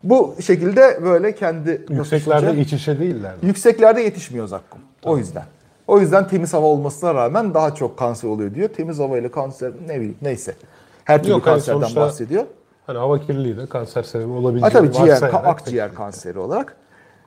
[0.05, 3.31] Bu şekilde böyle kendi Yükseklerde iç içe değiller.
[3.31, 3.37] mi?
[3.47, 4.81] Yükseklerde yetişmiyor zakkum.
[5.03, 5.43] O yüzden.
[5.87, 8.69] O yüzden temiz hava olmasına rağmen daha çok kanser oluyor diyor.
[8.69, 10.55] Temiz havayla kanser ne bileyim neyse.
[11.03, 12.43] Her türlü Yok, hani kanserden sonuçta- bahsediyor.
[12.87, 16.75] Hani hava kirliliği de kanser sebebi Ha olabileceğini tabii ciğer, akciğer kanseri olarak.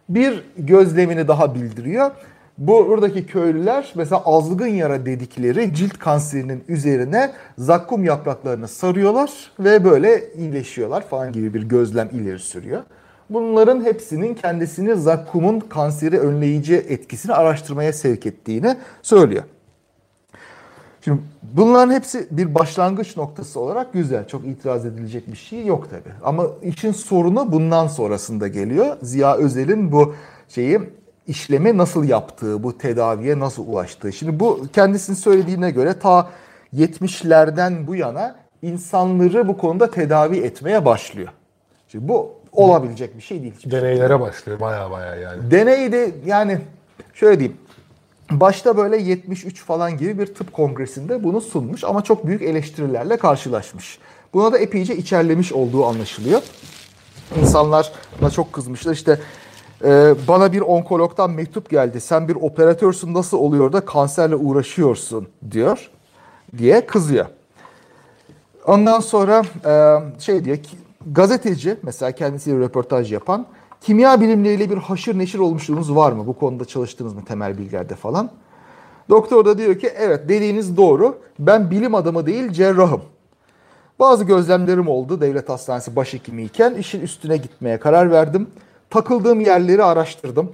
[0.08, 2.10] Bir gözlemini daha bildiriyor.
[2.58, 10.32] Bu buradaki köylüler mesela azgın yara dedikleri cilt kanserinin üzerine zakkum yapraklarını sarıyorlar ve böyle
[10.34, 12.82] iyileşiyorlar falan gibi bir gözlem ileri sürüyor.
[13.30, 19.44] Bunların hepsinin kendisini zakkumun kanseri önleyici etkisini araştırmaya sevk ettiğini söylüyor.
[21.04, 24.28] Şimdi bunların hepsi bir başlangıç noktası olarak güzel.
[24.28, 26.14] Çok itiraz edilecek bir şey yok tabii.
[26.24, 28.96] Ama işin sorunu bundan sonrasında geliyor.
[29.02, 30.14] Ziya Özel'in bu
[30.48, 30.80] şeyi
[31.28, 34.12] işlemi nasıl yaptığı, bu tedaviye nasıl ulaştığı.
[34.12, 36.30] Şimdi bu kendisinin söylediğine göre ta
[36.74, 41.28] 70'lerden bu yana insanları bu konuda tedavi etmeye başlıyor.
[41.88, 43.54] Şimdi bu olabilecek bir şey değil.
[43.64, 45.50] Deneylere başlıyor baya baya yani.
[45.50, 46.58] Deney de yani
[47.14, 47.58] şöyle diyeyim.
[48.30, 53.98] Başta böyle 73 falan gibi bir tıp kongresinde bunu sunmuş ama çok büyük eleştirilerle karşılaşmış.
[54.34, 56.42] Buna da epeyce içerlemiş olduğu anlaşılıyor.
[57.40, 58.92] İnsanlar buna çok kızmışlar.
[58.92, 59.18] İşte
[59.84, 62.00] e, bana bir onkologdan mektup geldi.
[62.00, 65.90] Sen bir operatörsün nasıl oluyor da kanserle uğraşıyorsun diyor
[66.58, 67.26] diye kızıyor.
[68.66, 73.46] Ondan sonra e, şey ki gazeteci mesela kendisiyle röportaj yapan
[73.80, 76.26] kimya bilimleriyle bir haşır neşir olmuşluğunuz var mı?
[76.26, 78.30] Bu konuda çalıştınız mı temel bilgilerde falan?
[79.08, 81.18] Doktor da diyor ki evet dediğiniz doğru.
[81.38, 83.02] Ben bilim adamı değil cerrahım.
[83.98, 88.46] Bazı gözlemlerim oldu devlet hastanesi başhekimiyken işin üstüne gitmeye karar verdim.
[88.90, 90.50] Takıldığım yerleri araştırdım.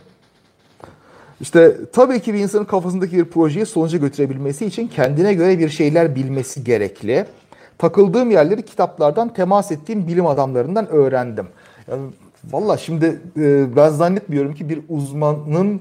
[1.41, 6.17] İşte tabii ki bir insanın kafasındaki bir projeyi sonuca götürebilmesi için kendine göre bir şeyler
[6.17, 7.27] bilmesi gerekli.
[7.79, 11.47] Takıldığım yerleri kitaplardan temas ettiğim bilim adamlarından öğrendim.
[11.91, 12.03] Yani,
[12.53, 15.81] Valla şimdi e, ben zannetmiyorum ki bir uzmanın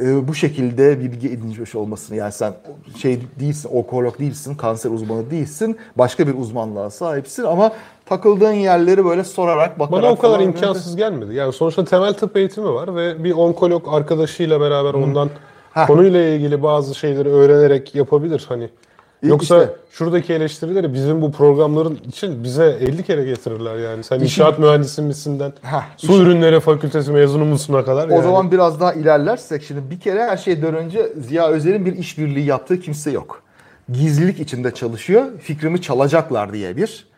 [0.00, 2.16] e, bu şekilde bilgi edinmiş olmasını.
[2.16, 2.52] Yani sen
[2.96, 7.72] şey değilsin, onkolog değilsin, kanser uzmanı değilsin, başka bir uzmanlığa sahipsin ama
[8.14, 11.34] takıldığın yerleri böyle sorarak bakarak Bana o kadar imkansız gelmedi.
[11.34, 15.28] Yani sonuçta temel tıp eğitimi var ve bir onkolog arkadaşıyla beraber ondan
[15.72, 15.86] Heh.
[15.86, 18.68] konuyla ilgili bazı şeyleri öğrenerek yapabilir hani.
[19.22, 19.74] Yoksa işte.
[19.90, 24.04] şuradaki eleştirileri bizim bu programların için bize 50 kere getirirler yani.
[24.04, 28.22] Sen İşin- inşaat mühendisi misinden Heh, su ürünleri fakültesi mezunu musuna kadar O yani.
[28.22, 32.80] zaman biraz daha ilerlersek şimdi bir kere her şeyden önce Ziya Özer'in bir işbirliği yaptığı
[32.80, 33.42] kimse yok.
[33.92, 35.22] Gizlilik içinde çalışıyor.
[35.40, 37.09] Fikrimi çalacaklar diye bir.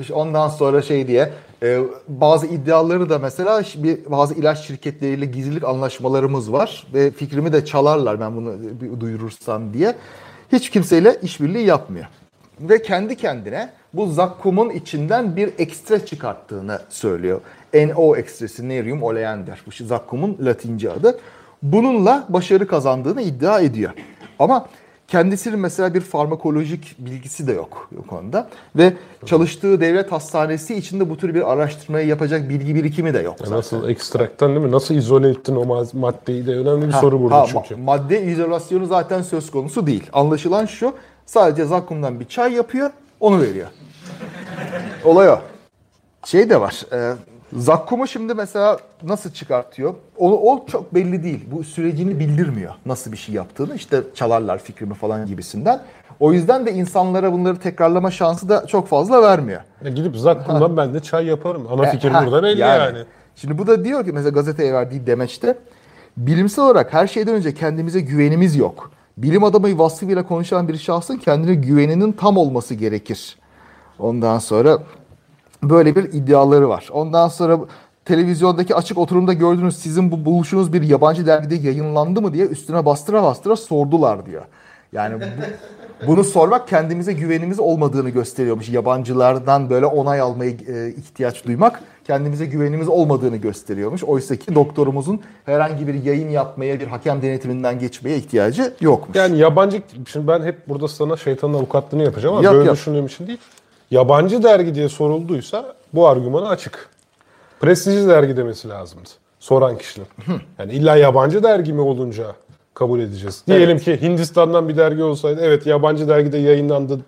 [0.00, 5.64] İşte ondan sonra şey diye e, bazı iddiaları da mesela bir bazı ilaç şirketleriyle gizlilik
[5.64, 9.94] anlaşmalarımız var ve fikrimi de çalarlar ben bunu bir duyurursam diye.
[10.52, 12.06] Hiç kimseyle işbirliği yapmıyor.
[12.60, 17.40] Ve kendi kendine bu zakkumun içinden bir ekstra çıkarttığını söylüyor.
[17.74, 19.60] NO ekstresi, Nerium oleander.
[19.66, 21.18] Bu zakkumun latince adı.
[21.62, 23.92] Bununla başarı kazandığını iddia ediyor.
[24.38, 24.68] Ama
[25.08, 28.48] kendisinin mesela bir farmakolojik bilgisi de yok o konuda.
[28.76, 28.92] Ve
[29.26, 33.40] çalıştığı devlet hastanesi içinde bu tür bir araştırmayı yapacak bilgi birikimi de yok.
[33.40, 33.58] Ya zaten.
[33.58, 34.72] Nasıl ekstraktan değil mi?
[34.72, 37.74] Nasıl izole ettin o maddeyi de önemli bir Ha, soru burada ha, çünkü.
[37.74, 40.04] ma- Madde izolasyonu zaten söz konusu değil.
[40.12, 40.92] Anlaşılan şu,
[41.26, 42.90] sadece zakkumdan bir çay yapıyor,
[43.20, 43.66] onu veriyor.
[45.04, 45.38] Olay o.
[46.24, 47.14] Şey de var, e,
[47.52, 49.94] zakkumu şimdi mesela nasıl çıkartıyor?
[50.16, 51.44] O, o çok belli değil.
[51.50, 53.74] Bu sürecini bildirmiyor nasıl bir şey yaptığını.
[53.74, 55.80] İşte çalarlar fikrimi falan gibisinden.
[56.20, 59.60] O yüzden de insanlara bunları tekrarlama şansı da çok fazla vermiyor.
[59.84, 61.66] Ya gidip zakkumdan ben de çay yaparım.
[61.70, 62.98] Ana fikir E, ha, burada belli yani.
[63.36, 65.58] Şimdi bu da diyor ki mesela gazeteye verdiği demeçte
[66.16, 68.90] bilimsel olarak her şeyden önce kendimize güvenimiz yok.
[69.16, 73.38] Bilim adamı vasfıyla konuşan bir şahsın kendine güveninin tam olması gerekir.
[73.98, 74.78] Ondan sonra
[75.62, 76.88] böyle bir iddiaları var.
[76.92, 77.58] Ondan sonra
[78.04, 83.22] televizyondaki açık oturumda gördüğünüz sizin bu buluşunuz bir yabancı dergide yayınlandı mı diye üstüne bastıra
[83.22, 84.42] bastıra sordular diyor.
[84.92, 85.24] Yani bu,
[86.06, 88.68] bunu sormak kendimize güvenimiz olmadığını gösteriyormuş.
[88.68, 94.04] Yabancılardan böyle onay almaya e, ihtiyaç duymak kendimize güvenimiz olmadığını gösteriyormuş.
[94.04, 99.16] Oysa ki doktorumuzun herhangi bir yayın yapmaya, bir hakem denetiminden geçmeye ihtiyacı yokmuş.
[99.16, 102.76] Yani yabancı, şimdi ben hep burada sana şeytanın avukatlığını yapacağım ama Yap, böyle yap.
[102.76, 103.38] düşündüğüm için değil.
[103.90, 106.88] Yabancı dergi diye sorulduysa bu argümanı açık.
[107.60, 109.08] Prestijli dergi demesi lazımdı
[109.40, 110.06] soran kişinin.
[110.58, 112.24] Yani illa yabancı dergi mi olunca
[112.74, 113.42] kabul edeceğiz.
[113.46, 117.00] Diyelim ki Hindistan'dan bir dergi olsaydı evet yabancı dergide yayınlandı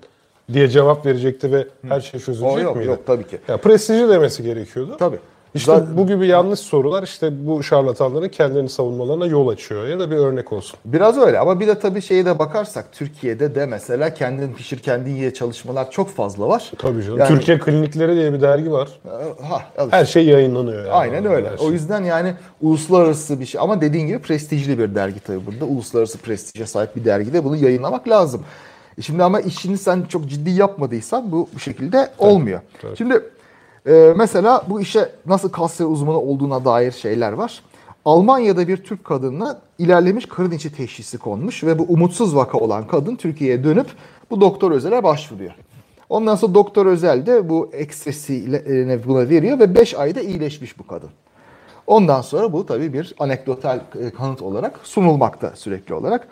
[0.52, 2.88] diye cevap verecekti ve her şey çözülecek O yok, miydi?
[2.88, 3.38] yok tabii ki.
[3.48, 4.96] Ya prestijli demesi gerekiyordu.
[4.98, 5.18] Tabii.
[5.54, 10.10] İşte Zaten- bu gibi yanlış sorular işte bu şarlatanların kendilerini savunmalarına yol açıyor ya da
[10.10, 10.78] bir örnek olsun.
[10.84, 15.14] Biraz öyle ama bir de tabii şeye de bakarsak Türkiye'de de mesela kendin pişir kendin
[15.16, 16.70] ye çalışmalar çok fazla var.
[16.78, 17.18] Tabii canım.
[17.18, 18.88] Yani- Türkiye Klinikleri diye bir dergi var.
[19.48, 19.96] Ha, al işte.
[19.96, 20.90] Her şey yayınlanıyor yani.
[20.90, 21.50] Aynen öyle.
[21.50, 21.66] Her şey.
[21.68, 25.64] O yüzden yani uluslararası bir şey ama dediğin gibi prestijli bir dergi tabii burada.
[25.64, 28.42] Uluslararası prestije sahip bir dergide bunu yayınlamak lazım.
[28.98, 32.60] E Şimdi ama işini sen çok ciddi yapmadıysan bu bu şekilde olmuyor.
[32.82, 32.96] tabii.
[32.96, 33.20] Şimdi
[33.86, 37.62] e, mesela bu işe nasıl kanser uzmanı olduğuna dair şeyler var.
[38.04, 43.16] Almanya'da bir Türk kadınına ilerlemiş karın içi teşhisi konmuş ve bu umutsuz vaka olan kadın
[43.16, 43.86] Türkiye'ye dönüp
[44.30, 45.52] bu doktor özele başvuruyor.
[46.08, 51.10] Ondan sonra doktor özel de bu ekstresiyle buna veriyor ve 5 ayda iyileşmiş bu kadın.
[51.86, 56.28] Ondan sonra bu tabii bir anekdotal e, kanıt olarak sunulmakta sürekli olarak.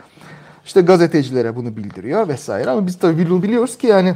[0.64, 4.14] İşte gazetecilere bunu bildiriyor vesaire ama biz tabii bili- biliyoruz ki yani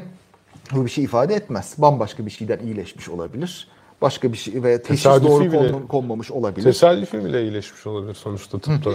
[0.72, 1.74] bu bir şey ifade etmez.
[1.78, 3.68] Bambaşka bir şeyden iyileşmiş olabilir.
[4.02, 6.64] Başka bir şey ve teşhis Tesadüfi doğru bile- konul- konmamış olabilir.
[6.64, 8.90] Tesadüfi bile iyileşmiş olabilir sonuçta tıpta.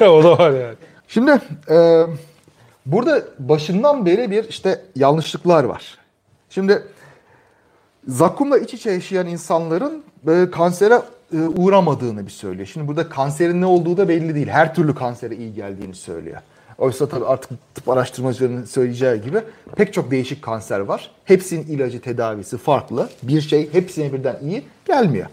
[0.00, 0.74] ya o da var yani.
[1.08, 2.06] Şimdi e,
[2.86, 5.98] burada başından beri bir işte yanlışlıklar var.
[6.50, 6.82] Şimdi
[8.08, 11.02] zakkumla iç içe yaşayan insanların e, kansere
[11.34, 12.66] e, uğramadığını bir söylüyor.
[12.72, 14.48] Şimdi burada kanserin ne olduğu da belli değil.
[14.48, 16.40] Her türlü kansere iyi geldiğini söylüyor.
[16.78, 19.38] Oysa tabii artık tıp araştırmacılarının söyleyeceği gibi
[19.76, 21.10] pek çok değişik kanser var.
[21.24, 23.08] Hepsinin ilacı, tedavisi farklı.
[23.22, 25.26] Bir şey hepsine birden iyi gelmiyor.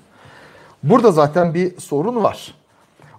[0.84, 2.56] Burada zaten bir sorun var.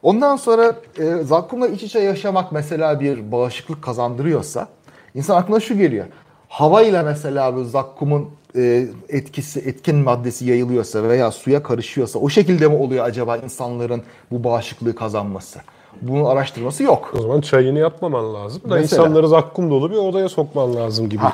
[0.03, 4.69] Ondan sonra e, zakkumla iç içe yaşamak mesela bir bağışıklık kazandırıyorsa
[5.15, 6.07] insan aklına şu geliyor.
[6.49, 12.75] Havayla mesela bu zakkumun e, etkisi, etkin maddesi yayılıyorsa veya suya karışıyorsa o şekilde mi
[12.75, 15.61] oluyor acaba insanların bu bağışıklığı kazanması?
[16.03, 17.13] Bunun araştırması yok.
[17.19, 18.83] O zaman çayını yapmaman lazım da Mesela.
[18.83, 21.23] insanları zakkum dolu bir odaya sokman lazım gibi.
[21.23, 21.33] Ha.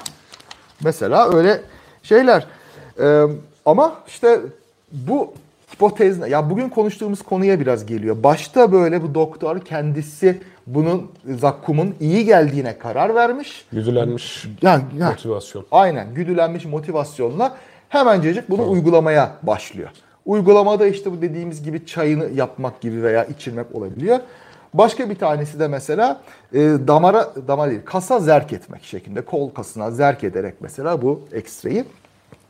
[0.85, 1.61] Mesela öyle
[2.03, 2.47] şeyler.
[3.01, 3.25] Ee,
[3.66, 4.40] ama işte
[4.92, 5.33] bu
[5.75, 8.16] hipotez ya bugün konuştuğumuz konuya biraz geliyor.
[8.23, 13.66] Başta böyle bu doktor kendisi bunun zakkumun iyi geldiğine karar vermiş.
[13.73, 15.64] Güdülenmiş Yani, yani motivasyon.
[15.71, 17.57] aynen güdülenmiş motivasyonla
[17.88, 19.88] hemencecik bunu uygulamaya başlıyor.
[20.27, 24.19] Uygulamada işte bu dediğimiz gibi çayını yapmak gibi veya içirmek olabiliyor.
[24.79, 26.21] Başka bir tanesi de mesela
[26.53, 29.21] e, damara, damar değil, kasa zerk etmek şeklinde.
[29.21, 31.85] Kol kasına zerk ederek mesela bu ekstreyi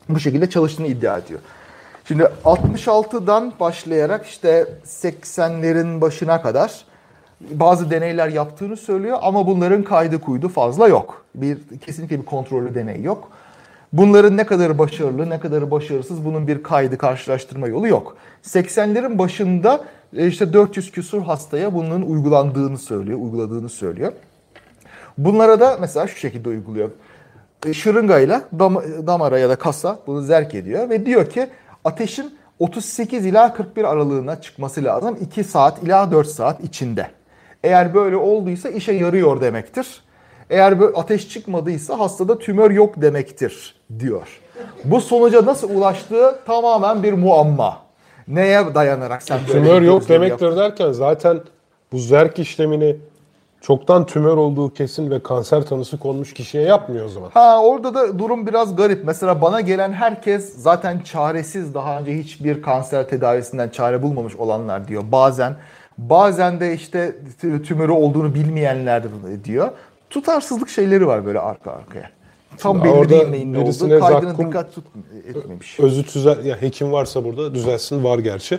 [0.09, 1.41] bu şekilde çalıştığını iddia ediyor.
[2.05, 6.85] Şimdi 66'dan başlayarak işte 80'lerin başına kadar
[7.41, 11.25] bazı deneyler yaptığını söylüyor ama bunların kaydı kuydu fazla yok.
[11.35, 13.29] Bir kesinlikle bir kontrollü deney yok.
[13.93, 18.17] Bunların ne kadar başarılı, ne kadar başarısız bunun bir kaydı karşılaştırma yolu yok.
[18.45, 24.13] 80'lerin başında işte 400 küsur hastaya bunun uygulandığını söylüyor, uyguladığını söylüyor.
[25.19, 26.91] Bunlara da mesela şu şekilde uyguluyor.
[27.67, 31.47] E, Şırıngayla dam- damara ya da kasa bunu zerk ediyor ve diyor ki
[31.85, 37.07] ateşin 38 ila 41 aralığına çıkması lazım 2 saat ila 4 saat içinde.
[37.65, 40.03] Eğer böyle olduysa işe yarıyor demektir.
[40.51, 44.41] Eğer böyle ateş çıkmadıysa hastada tümör yok demektir diyor.
[44.85, 47.86] Bu sonuca nasıl ulaştığı tamamen bir muamma.
[48.29, 51.41] Neye dayanarak sen böyle Tümör yok demektir derken zaten
[51.93, 52.97] bu zerk işlemini
[53.61, 57.31] çoktan tümör olduğu kesin ve kanser tanısı konmuş kişiye yapmıyor o zaman.
[57.35, 59.05] Ha orada da durum biraz garip.
[59.05, 65.03] Mesela bana gelen herkes zaten çaresiz daha önce hiçbir kanser tedavisinden çare bulmamış olanlar diyor.
[65.13, 65.57] Bazen
[65.99, 69.03] bazen de işte tü- tümörü olduğunu bilmeyenler
[69.45, 69.69] diyor.
[70.11, 72.11] Tutarsızlık şeyleri var böyle arka arkaya.
[72.59, 73.89] Tam belli orada değil neyin ne olduğu.
[73.89, 74.85] Kaydına zakkum- dikkat tut
[75.29, 75.81] etmemiş.
[75.81, 78.59] Özüt düzel, ya hekim varsa burada düzelsin var gerçi.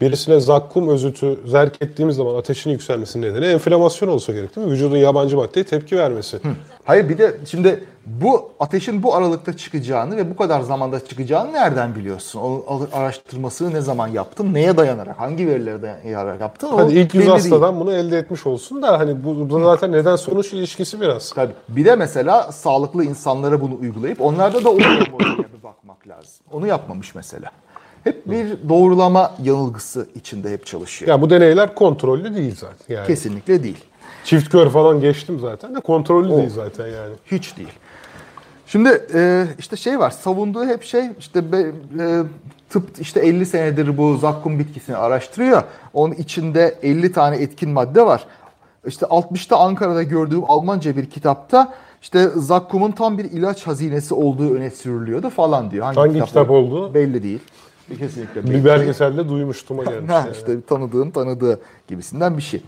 [0.00, 4.72] Birisine zakkum özütü zerk ettiğimiz zaman ateşin yükselmesinin nedeni enflamasyon olsa gerek değil mi?
[4.72, 6.38] Vücudun yabancı maddeye tepki vermesi.
[6.84, 11.94] Hayır bir de şimdi bu ateşin bu aralıkta çıkacağını ve bu kadar zamanda çıkacağını nereden
[11.94, 12.40] biliyorsun?
[12.40, 14.54] O araştırmasını ne zaman yaptın?
[14.54, 15.20] Neye dayanarak?
[15.20, 16.68] Hangi verilere dayanarak yaptın?
[16.68, 17.30] O Hadi ilk yüz belli değil.
[17.30, 21.32] hastadan bunu elde etmiş olsun da hani bu, bu zaten neden sonuç ilişkisi biraz.
[21.32, 21.52] Tabii.
[21.68, 26.46] Bir de mesela sağlıklı insanlara bunu uygulayıp onlarda da oluyor mu bir bakmak lazım.
[26.52, 27.50] Onu yapmamış mesela.
[28.04, 31.08] Hep bir doğrulama yanılgısı içinde hep çalışıyor.
[31.08, 32.94] Ya bu deneyler kontrollü değil zaten.
[32.94, 33.06] Yani.
[33.06, 33.84] Kesinlikle değil.
[34.24, 37.14] Çift kör falan geçtim zaten de kontrollü değil zaten yani.
[37.26, 37.72] Hiç değil.
[38.68, 41.56] Şimdi e, işte şey var savunduğu hep şey işte be,
[41.98, 42.22] e,
[42.70, 45.62] tıp işte 50 senedir bu zakkum bitkisini araştırıyor.
[45.94, 48.24] Onun içinde 50 tane etkin madde var.
[48.86, 54.70] İşte 60'ta Ankara'da gördüğüm Almanca bir kitapta işte zakkumun tam bir ilaç hazinesi olduğu öne
[54.70, 55.94] sürülüyordu falan diyor.
[55.94, 56.94] Hangi kitap olduğu?
[56.94, 57.40] Belli değil.
[57.98, 58.64] Kesinlikle belli Bir değil.
[58.64, 60.10] belgeselde duymuştum o gelmiş.
[60.10, 60.32] Ha, yani.
[60.32, 62.62] işte tanıdığın tanıdığı gibisinden bir şey.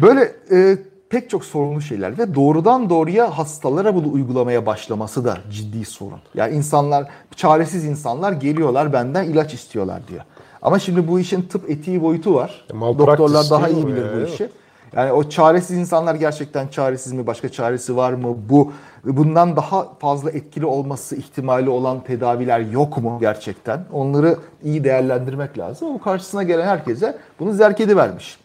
[0.00, 0.78] Böyle e,
[1.14, 6.18] pek çok sorunlu şeyler ve doğrudan doğruya hastalara bunu uygulamaya başlaması da ciddi sorun.
[6.34, 10.22] Yani insanlar, çaresiz insanlar geliyorlar benden ilaç istiyorlar diyor.
[10.62, 12.64] Ama şimdi bu işin tıp etiği boyutu var.
[12.70, 14.16] E, Doktorlar daha iyi bilir ya?
[14.16, 14.48] bu işi.
[14.96, 17.26] Yani o çaresiz insanlar gerçekten çaresiz mi?
[17.26, 18.36] Başka çaresi var mı?
[18.48, 18.72] Bu
[19.04, 23.84] bundan daha fazla etkili olması ihtimali olan tedaviler yok mu gerçekten?
[23.92, 25.94] Onları iyi değerlendirmek lazım.
[25.94, 28.38] Bu karşısına gelen herkese bunu zerk edivermiş.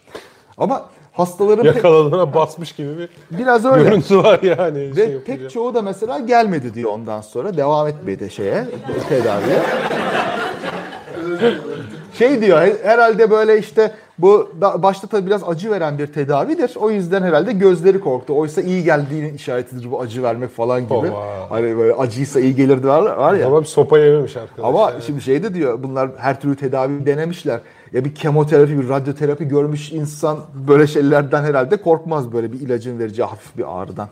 [0.58, 0.86] Ama
[1.19, 3.84] hastaların pek- Yakaladığına basmış gibi bir biraz öyle.
[3.84, 4.95] görüntü var yani.
[4.97, 7.58] Ve şey pek çoğu da mesela gelmedi diyor ondan sonra.
[7.58, 8.65] Devam etmedi şeye,
[9.10, 9.60] tedaviye.
[12.13, 16.71] şey diyor he- herhalde böyle işte bu da- başta tabii biraz acı veren bir tedavidir.
[16.75, 18.34] O yüzden herhalde gözleri korktu.
[18.38, 20.93] Oysa iyi geldiğinin işaretidir bu acı vermek falan gibi.
[20.93, 21.49] Ova.
[21.49, 23.47] Hani böyle acıysa iyi gelirdi var, var ya.
[23.47, 24.65] Ama bir sopa yememiş arkadaş.
[24.69, 25.01] Ama yani.
[25.05, 27.60] şimdi şey de diyor bunlar her türlü tedavi denemişler.
[27.93, 33.25] Ya bir kemoterapi, bir radyoterapi görmüş insan böyle şeylerden herhalde korkmaz böyle bir ilacın vereceği
[33.25, 34.10] hafif bir ağrıdan.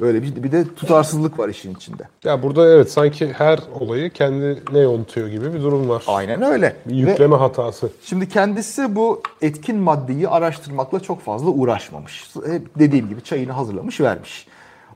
[0.00, 2.02] Öyle bir, bir de tutarsızlık var işin içinde.
[2.24, 6.04] Ya burada evet sanki her olayı kendine yontuyor gibi bir durum var.
[6.06, 6.76] Aynen öyle.
[6.86, 7.90] Bir Ve yükleme hatası.
[8.04, 12.30] şimdi kendisi bu etkin maddeyi araştırmakla çok fazla uğraşmamış.
[12.46, 14.46] Hep dediğim gibi çayını hazırlamış vermiş.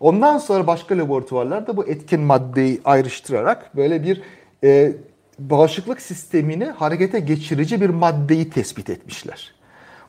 [0.00, 4.22] Ondan sonra başka laboratuvarlarda bu etkin maddeyi ayrıştırarak böyle bir
[4.64, 4.92] e,
[5.38, 9.52] bağışıklık sistemini harekete geçirici bir maddeyi tespit etmişler.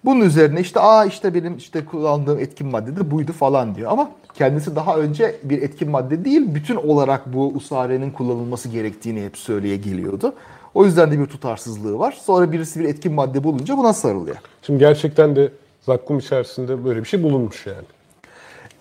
[0.06, 4.12] Bunun üzerine işte aa işte benim işte kullandığım etkin madde de buydu falan diyor ama
[4.34, 9.78] kendisi daha önce bir etkin madde değil bütün olarak bu usarenin kullanılması gerektiğini hep söyleye
[9.78, 10.34] geliyordu.
[10.74, 12.18] O yüzden de bir tutarsızlığı var.
[12.24, 14.38] Sonra birisi bir etkin madde bulunca buna sarılıyor.
[14.62, 17.86] Şimdi gerçekten de zakkum içerisinde böyle bir şey bulunmuş yani.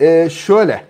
[0.00, 0.84] Ee, şöyle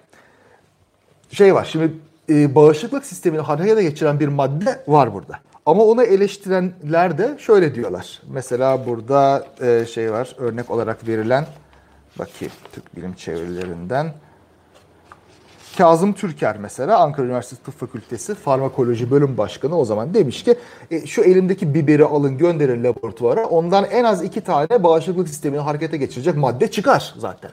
[1.31, 1.93] şey var şimdi
[2.31, 5.39] e, bağışıklık sistemini harekete geçiren bir madde var burada.
[5.67, 8.23] Ama onu eleştirenler de şöyle diyorlar.
[8.29, 11.47] Mesela burada e, şey var örnek olarak verilen
[12.19, 14.13] bakayım Türk Bilim Çevirilerinden.
[15.79, 20.55] Kazım Türker mesela Ankara Üniversitesi Tıp Fakültesi Farmakoloji Bölüm Başkanı o zaman demiş ki
[20.91, 25.97] e, şu elimdeki biberi alın gönderin laboratuvara ondan en az iki tane bağışıklık sistemini harekete
[25.97, 27.51] geçirecek madde çıkar zaten.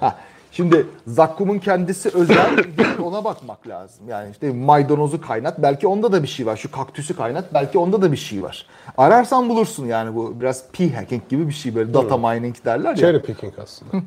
[0.00, 0.18] Ha,
[0.52, 2.64] şimdi zakkumun kendisi özel
[3.02, 4.08] ona bakmak lazım.
[4.08, 6.56] Yani işte maydanozu kaynat belki onda da bir şey var.
[6.56, 8.66] Şu kaktüsü kaynat belki onda da bir şey var.
[8.96, 13.22] Ararsan bulursun yani bu biraz p-hacking gibi bir şey böyle data mining derler ya Cherry
[13.22, 14.02] picking aslında.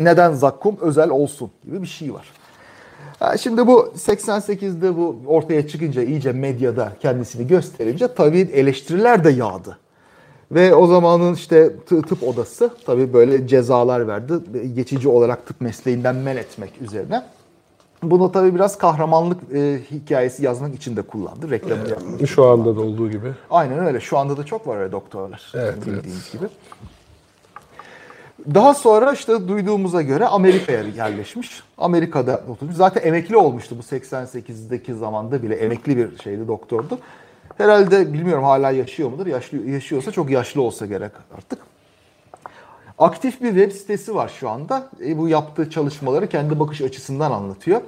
[0.00, 2.32] neden zakkum özel olsun gibi bir şey var.
[3.40, 9.78] Şimdi bu 88'de bu ortaya çıkınca iyice medyada kendisini gösterince tabii eleştiriler de yağdı.
[10.52, 14.32] Ve o zamanın işte tı- tıp odası tabii böyle cezalar verdi.
[14.74, 17.22] Geçici olarak tıp mesleğinden men etmek üzerine.
[18.02, 21.50] Bunu tabii biraz kahramanlık e, hikayesi yazmak için de kullandı.
[21.50, 23.32] Reklamını yapmak için Şu anda da olduğu gibi.
[23.50, 24.00] Aynen öyle.
[24.00, 25.52] Şu anda da çok var öyle doktorlar.
[25.54, 26.44] Evet, bildiğiniz gibi.
[28.54, 31.62] Daha sonra işte duyduğumuza göre Amerika'ya yerleşmiş.
[31.78, 32.74] Amerika'da oturmuş.
[32.76, 36.98] Zaten emekli olmuştu bu 88'deki zamanda bile emekli bir şeydi doktordu.
[37.58, 39.26] Herhalde bilmiyorum hala yaşıyor mudur?
[39.26, 41.58] Yaşlı, yaşıyorsa çok yaşlı olsa gerek artık.
[42.98, 44.88] Aktif bir web sitesi var şu anda.
[45.06, 47.80] E, bu yaptığı çalışmaları kendi bakış açısından anlatıyor.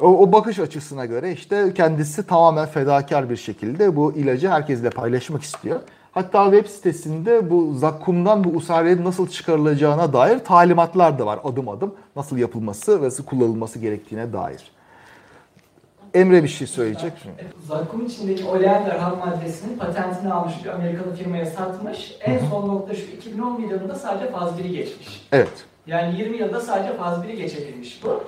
[0.00, 5.42] O, o bakış açısına göre işte kendisi tamamen fedakar bir şekilde bu ilacı herkesle paylaşmak
[5.42, 5.80] istiyor.
[6.12, 11.94] Hatta web sitesinde bu zakkumdan bu usarenin nasıl çıkarılacağına dair talimatlar da var adım adım.
[12.16, 14.75] Nasıl yapılması ve nasıl kullanılması gerektiğine dair.
[16.14, 17.12] Emre bir şey söyleyecek.
[17.68, 22.16] Zakkum içindeki oleander ham maddesinin patentini almış bir Amerikalı firmaya satmış.
[22.20, 25.26] En son nokta şu 2011 yılında sadece faz 1'i geçmiş.
[25.32, 25.64] Evet.
[25.86, 28.24] Yani 20 yılda sadece faz 1'i geçebilmiş bu.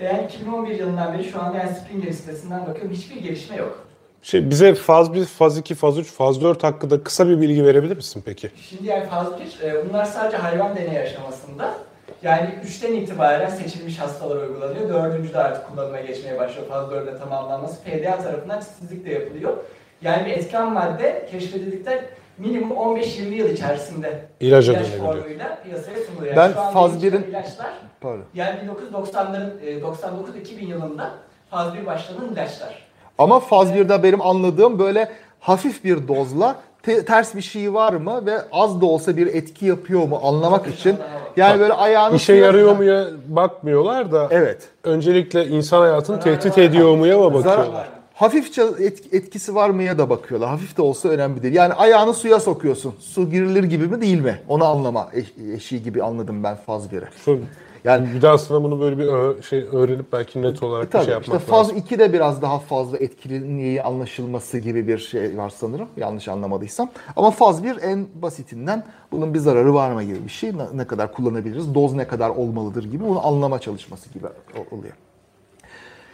[0.00, 3.86] Ve yani 2011 yılından beri şu anda yani Springer sitesinden bakıyorum hiçbir gelişme yok.
[4.22, 7.96] Şey, bize faz 1, faz 2, faz 3, faz 4 hakkında kısa bir bilgi verebilir
[7.96, 8.50] misin peki?
[8.70, 9.26] Şimdi yani faz
[9.62, 11.74] 1, e, bunlar sadece hayvan deneyi aşamasında.
[12.22, 14.88] Yani 3'ten itibaren seçilmiş hastalara uygulanıyor.
[14.88, 15.34] 4.
[15.34, 16.68] de artık kullanıma geçmeye başlıyor.
[16.68, 19.56] Faz 4'e tamamlanması PDA tarafından titizlik de yapılıyor.
[20.02, 22.00] Yani bir etken madde keşfedildikten
[22.38, 26.36] minimum 15-20 yıl içerisinde İlaca ilaç formuyla piyasaya sunuluyor.
[26.36, 28.24] Ben anda faz yeni çıkan birin- ilaçlar Pardon.
[28.34, 31.10] yani 1990'ların e, 99-2000 yılında
[31.50, 32.82] faz 1 başlanan ilaçlar.
[33.18, 35.08] Ama faz 1'de benim anladığım böyle
[35.40, 39.66] hafif bir dozla te- ters bir şey var mı ve az da olsa bir etki
[39.66, 40.96] yapıyor mu anlamak için
[41.36, 44.68] yani böyle ayağını İşe suya- yarıyor muya bakmıyorlar da Evet.
[44.84, 47.88] öncelikle insan hayatını tehdit ediyor muya mı Zarar- bakıyorlar?
[48.14, 50.48] Hafifçe et- etkisi var mıya da bakıyorlar.
[50.50, 51.54] Hafif de olsa önemli değil.
[51.54, 52.94] Yani ayağını suya sokuyorsun.
[53.00, 54.38] Su girilir gibi mi değil mi?
[54.48, 57.04] Onu anlama eş- eşiği gibi anladım ben faz biri.
[57.24, 57.38] Şu,
[57.84, 61.18] Yani bir daha aslında bunu böyle bir şey öğrenip belki net olarak bir Tabii şey
[61.20, 61.76] işte yapmak faz lazım.
[61.76, 65.88] 2 de biraz daha fazla etkililiği anlaşılması gibi bir şey var sanırım.
[65.96, 66.90] Yanlış anlamadıysam.
[67.16, 70.52] Ama faz 1 en basitinden bunun bir zararı var mı gibi bir şey.
[70.74, 74.26] Ne, kadar kullanabiliriz, doz ne kadar olmalıdır gibi bunu anlama çalışması gibi
[74.70, 74.94] oluyor.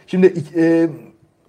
[0.07, 0.89] Şimdi e,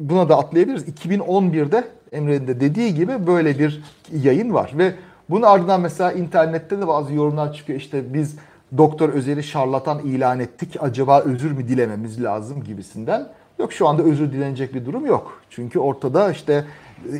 [0.01, 0.89] buna da atlayabiliriz.
[0.89, 4.95] 2011'de Emre'nin de dediği gibi böyle bir yayın var ve
[5.31, 7.79] bunun ardından mesela internette de bazı yorumlar çıkıyor.
[7.79, 8.37] İşte biz
[8.79, 10.77] Doktor Özel'i şarlatan ilan ettik.
[10.81, 13.29] Acaba özür mü dilememiz lazım gibisinden.
[13.59, 15.43] Yok şu anda özür dilenecek bir durum yok.
[15.51, 16.65] Çünkü ortada işte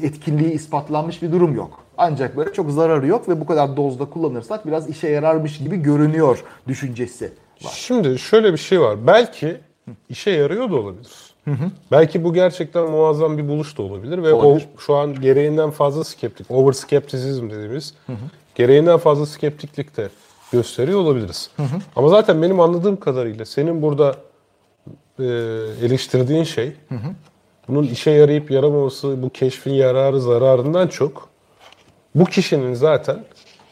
[0.03, 1.85] etkinliği ispatlanmış bir durum yok.
[1.99, 6.45] Ancak böyle çok zararı yok ve bu kadar dozda kullanırsak biraz işe yararmış gibi görünüyor
[6.69, 7.33] düşüncesi
[7.65, 7.73] var.
[7.75, 9.07] Şimdi şöyle bir şey var.
[9.07, 9.57] Belki
[10.09, 11.35] işe yarıyor da olabilir.
[11.91, 14.69] Belki bu gerçekten muazzam bir buluş da olabilir ve Olabilir.
[14.77, 17.95] o şu an gereğinden fazla skeptik, over skeptisizm dediğimiz
[18.55, 20.09] gereğinden fazla skeptiklik de
[20.53, 21.51] gösteriyor olabiliriz.
[21.97, 24.17] Ama zaten benim anladığım kadarıyla senin burada
[25.19, 25.25] e,
[25.83, 26.73] eleştirdiğin şey
[27.69, 31.29] bunun işe yarayıp yaramaması, bu keşfin yararı zararından çok
[32.15, 33.25] bu kişinin zaten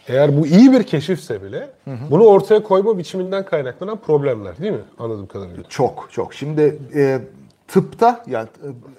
[0.09, 1.71] eğer bu iyi bir keşifse bile
[2.11, 5.63] bunu ortaya koyma biçiminden kaynaklanan problemler değil mi anladığım kadarıyla?
[5.69, 6.35] Çok çok.
[6.35, 7.21] Şimdi e,
[7.69, 8.49] tıpta yani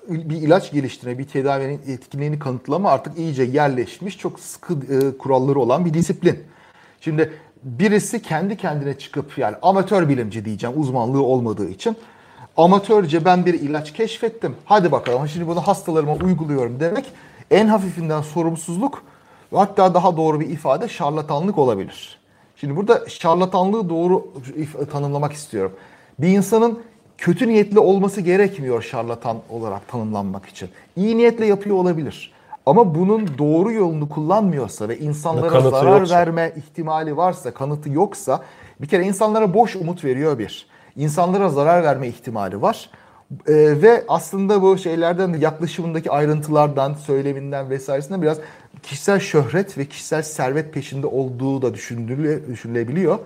[0.07, 5.85] bir ilaç geliştirme, bir tedavinin etkinliğini kanıtlama artık iyice yerleşmiş, çok sıkı e, kuralları olan
[5.85, 6.43] bir disiplin.
[7.01, 7.33] Şimdi
[7.63, 11.97] birisi kendi kendine çıkıp yani amatör bilimci diyeceğim uzmanlığı olmadığı için
[12.57, 14.55] amatörce ben bir ilaç keşfettim.
[14.65, 17.05] Hadi bakalım şimdi bunu hastalarıma uyguluyorum demek
[17.51, 19.03] en hafifinden sorumsuzluk
[19.53, 22.19] ve hatta daha doğru bir ifade şarlatanlık olabilir.
[22.55, 24.33] Şimdi burada şarlatanlığı doğru
[24.91, 25.75] tanımlamak istiyorum.
[26.19, 26.79] Bir insanın
[27.17, 30.69] kötü niyetli olması gerekmiyor şarlatan olarak tanımlanmak için.
[30.95, 32.31] İyi niyetle yapıyor olabilir.
[32.69, 36.15] Ama bunun doğru yolunu kullanmıyorsa ve insanlara Kanıtı zarar yoksa.
[36.15, 38.43] verme ihtimali varsa, kanıtı yoksa
[38.81, 40.67] bir kere insanlara boş umut veriyor bir.
[40.95, 42.89] İnsanlara zarar verme ihtimali var.
[43.47, 48.37] Ee, ve aslında bu şeylerden yaklaşımındaki ayrıntılardan, söyleminden vesairesinden biraz
[48.83, 53.19] kişisel şöhret ve kişisel servet peşinde olduğu da düşünüle, düşünülebiliyor.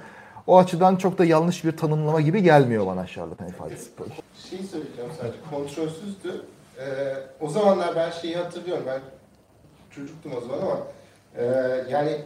[0.48, 3.90] O açıdan çok da yanlış bir tanımlama gibi gelmiyor bana şarlatan ifadesi.
[4.50, 5.38] şey söyleyeceğim sadece.
[5.52, 6.46] Kontrolsüzdü.
[6.80, 6.84] Ee,
[7.42, 8.84] o zamanlar ben şeyi hatırlıyorum.
[8.88, 9.00] Ben
[9.96, 10.80] çocuktum o zaman ama
[11.38, 11.46] e,
[11.90, 12.18] yani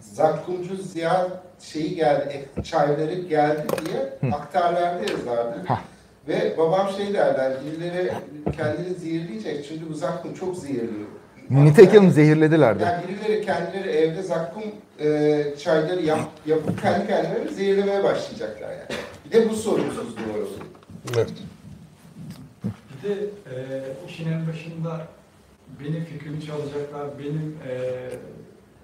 [0.00, 1.28] Zakkumcu Ziya
[1.60, 5.64] şeyi geldi, çayları geldi diye aktarlarda yazardı.
[6.28, 8.12] Ve babam şey derdi, hani birileri
[8.56, 11.06] kendini zehirleyecek çünkü bu zakkum çok zehirli.
[11.50, 12.84] Nitekim zehirlediler de.
[12.84, 14.62] Yani birileri kendileri evde zakkum
[15.00, 19.00] e, çayları yap, yapıp kendi kendilerini zehirlemeye başlayacaklar yani.
[19.24, 20.64] Bir de bu sorumsuzluğu var o
[21.16, 21.28] Evet.
[22.64, 25.00] Bir de e, işin en başında
[25.80, 27.72] benim fikrimi çalacaklar, benim e,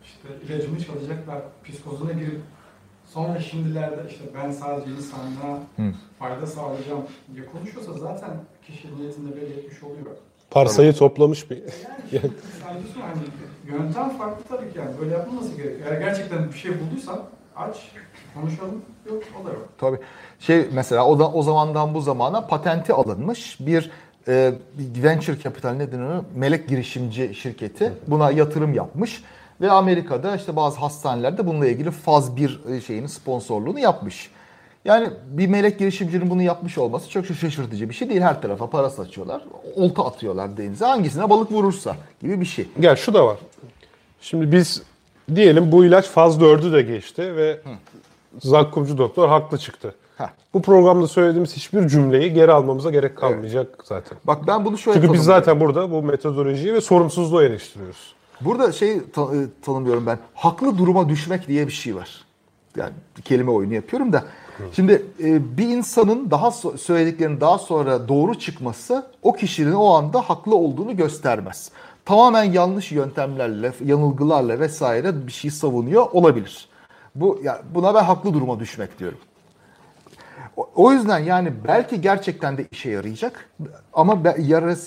[0.04, 2.40] işte ilacımı çalacaklar psikozuna girip
[3.06, 5.94] sonra şimdilerde işte ben sadece insanlığa Hı.
[6.18, 7.02] fayda sağlayacağım
[7.34, 8.30] diye konuşuyorsa zaten
[8.66, 10.16] kişi niyetinde belli etmiş oluyor.
[10.50, 11.56] Parsayı toplamış bir
[12.12, 13.22] Yani şu hani
[13.78, 15.88] yöntem farklı tabii ki yani böyle yapılması gerekiyor.
[15.90, 17.20] Eğer gerçekten bir şey bulduysan
[17.56, 17.92] aç,
[18.34, 18.82] konuşalım.
[19.06, 19.68] Yok o da yok.
[19.78, 19.98] Tabii.
[20.40, 23.90] Şey mesela o da o zamandan bu zamana patenti alınmış bir
[24.28, 26.24] e, venture capital nedir onu?
[26.36, 29.22] Melek girişimci şirketi buna yatırım yapmış
[29.60, 34.30] ve Amerika'da işte bazı hastanelerde bununla ilgili faz bir e, şeyini sponsorluğunu yapmış.
[34.84, 38.20] Yani bir melek girişimcinin bunu yapmış olması çok şaşırtıcı bir şey değil.
[38.20, 39.42] Her tarafa para saçıyorlar.
[39.76, 40.84] Olta atıyorlar denize.
[40.84, 42.68] Hangisine balık vurursa gibi bir şey.
[42.80, 43.38] Gel şu da var.
[44.20, 44.82] Şimdi biz
[45.34, 47.60] diyelim bu ilaç faz 4'ü de geçti ve
[48.42, 49.94] zakkumcu doktor haklı çıktı.
[50.18, 50.28] Heh.
[50.54, 54.18] Bu programda söylediğimiz hiçbir cümleyi geri almamıza gerek kalmayacak zaten.
[54.24, 58.14] Bak ben bunu şöyle Çünkü biz zaten burada bu metodolojiyi ve sorumsuzluğu eleştiriyoruz.
[58.40, 60.18] Burada şey ta- e, tanımlıyorum ben.
[60.34, 62.24] Haklı duruma düşmek diye bir şey var.
[62.76, 62.92] Yani
[63.24, 64.24] kelime oyunu yapıyorum da.
[64.72, 70.20] Şimdi e, bir insanın daha so- söylediklerinin daha sonra doğru çıkması o kişinin o anda
[70.20, 71.70] haklı olduğunu göstermez.
[72.04, 76.68] Tamamen yanlış yöntemlerle, yanılgılarla vesaire bir şey savunuyor olabilir.
[77.14, 79.18] Bu ya buna ben haklı duruma düşmek diyorum.
[80.56, 83.48] O- yüzden yani belki gerçekten de işe yarayacak
[83.92, 84.22] ama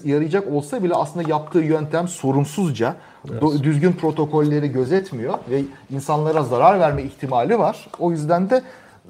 [0.06, 2.96] yarayacak olsa bile aslında yaptığı yöntem sorumsuzca,
[3.28, 7.88] do- düzgün protokolleri gözetmiyor ve insanlara zarar verme ihtimali var.
[8.00, 8.62] O yüzden de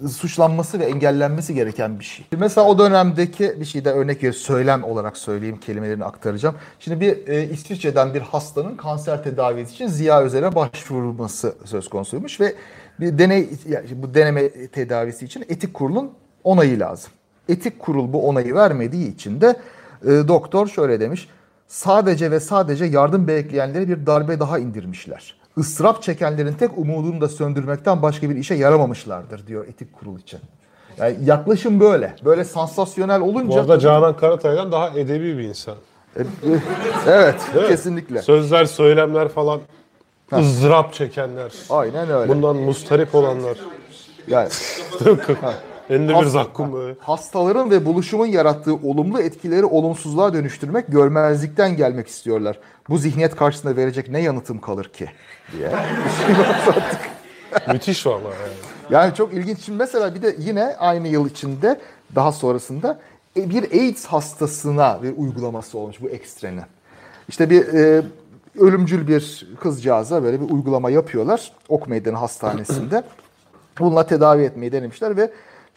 [0.09, 2.25] suçlanması ve engellenmesi gereken bir şey.
[2.37, 6.55] Mesela o dönemdeki bir şeyde örnek bir söylem olarak söyleyeyim kelimelerini aktaracağım.
[6.79, 12.55] Şimdi bir e, İsviçre'den bir hastanın kanser tedavisi için Ziya Özel'e başvurulması söz konusuymuş ve
[12.99, 13.49] bir deney
[13.91, 16.11] bu deneme tedavisi için etik kurulun
[16.47, 17.11] onayı lazım.
[17.49, 19.55] Etik kurul bu onayı vermediği için de
[20.03, 21.29] e, doktor şöyle demiş.
[21.67, 25.35] Sadece ve sadece yardım bekleyenlere bir darbe daha indirmişler.
[25.57, 30.39] Israf çekenlerin tek umudunu da söndürmekten başka bir işe yaramamışlardır diyor etik kurul için.
[30.97, 32.15] Yani yaklaşım böyle.
[32.25, 33.49] Böyle sansasyonel olunca...
[33.49, 35.75] Bu arada Canan Karatay'dan daha edebi bir insan.
[37.07, 37.69] evet, Değil mi?
[37.69, 38.21] kesinlikle.
[38.21, 39.59] Sözler, söylemler falan
[40.33, 41.51] ızdırap çekenler.
[41.69, 42.33] Aynen öyle.
[42.33, 43.57] Bundan mustarip olanlar.
[44.27, 44.49] Yani
[45.89, 46.95] Elinde bir zakkum böyle.
[46.99, 52.59] hastaların ve buluşumun yarattığı olumlu etkileri olumsuzluğa dönüştürmek görmezlikten gelmek istiyorlar.
[52.89, 55.09] Bu zihniyet karşısında verecek ne yanıtım kalır ki
[55.57, 55.71] diye.
[57.73, 58.53] Müthiş vallahi yani.
[58.89, 59.59] Yani çok ilginç.
[59.59, 61.79] Şimdi mesela bir de yine aynı yıl içinde
[62.15, 62.99] daha sonrasında
[63.37, 66.61] e, bir AIDS hastasına bir uygulaması olmuş bu ekstrenin.
[67.29, 68.03] İşte bir e,
[68.59, 71.51] ölümcül bir kızcağıza böyle bir uygulama yapıyorlar.
[71.69, 73.03] Ok Meydanı Hastanesi'nde.
[73.79, 75.31] Bununla tedavi etmeyi denemişler ve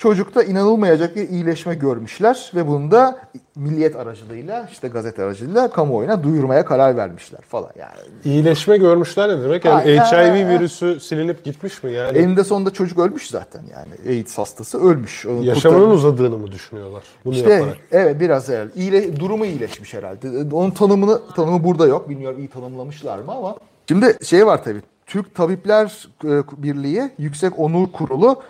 [0.05, 3.19] çocukta inanılmayacak bir iyileşme görmüşler ve bunu da
[3.57, 7.93] milliyet aracılığıyla işte gazete aracılığıyla kamuoyuna duyurmaya karar vermişler falan yani.
[8.25, 9.65] İyileşme görmüşler ne demek?
[9.65, 10.49] Yani Ha, HIV ha.
[10.51, 12.19] virüsü silinip gitmiş mi yani?
[12.19, 15.27] Eninde sonunda çocuk ölmüş zaten yani AIDS hastası ölmüş.
[15.27, 16.05] Onu Yaşamının kurtarmış.
[16.05, 17.03] uzadığını mı düşünüyorlar?
[17.25, 17.77] Bunu İşte yaparak.
[17.93, 18.71] evet biraz herhalde.
[18.75, 20.55] İyile, durumu iyileşmiş herhalde.
[20.57, 22.09] Onun tanımını tanımı burada yok.
[22.09, 23.57] Bilmiyorum iyi tanımlamışlar mı ama.
[23.89, 24.81] Şimdi şey var tabii.
[25.07, 26.29] Türk Tabipler e,
[26.63, 28.43] Birliği Yüksek Onur Kurulu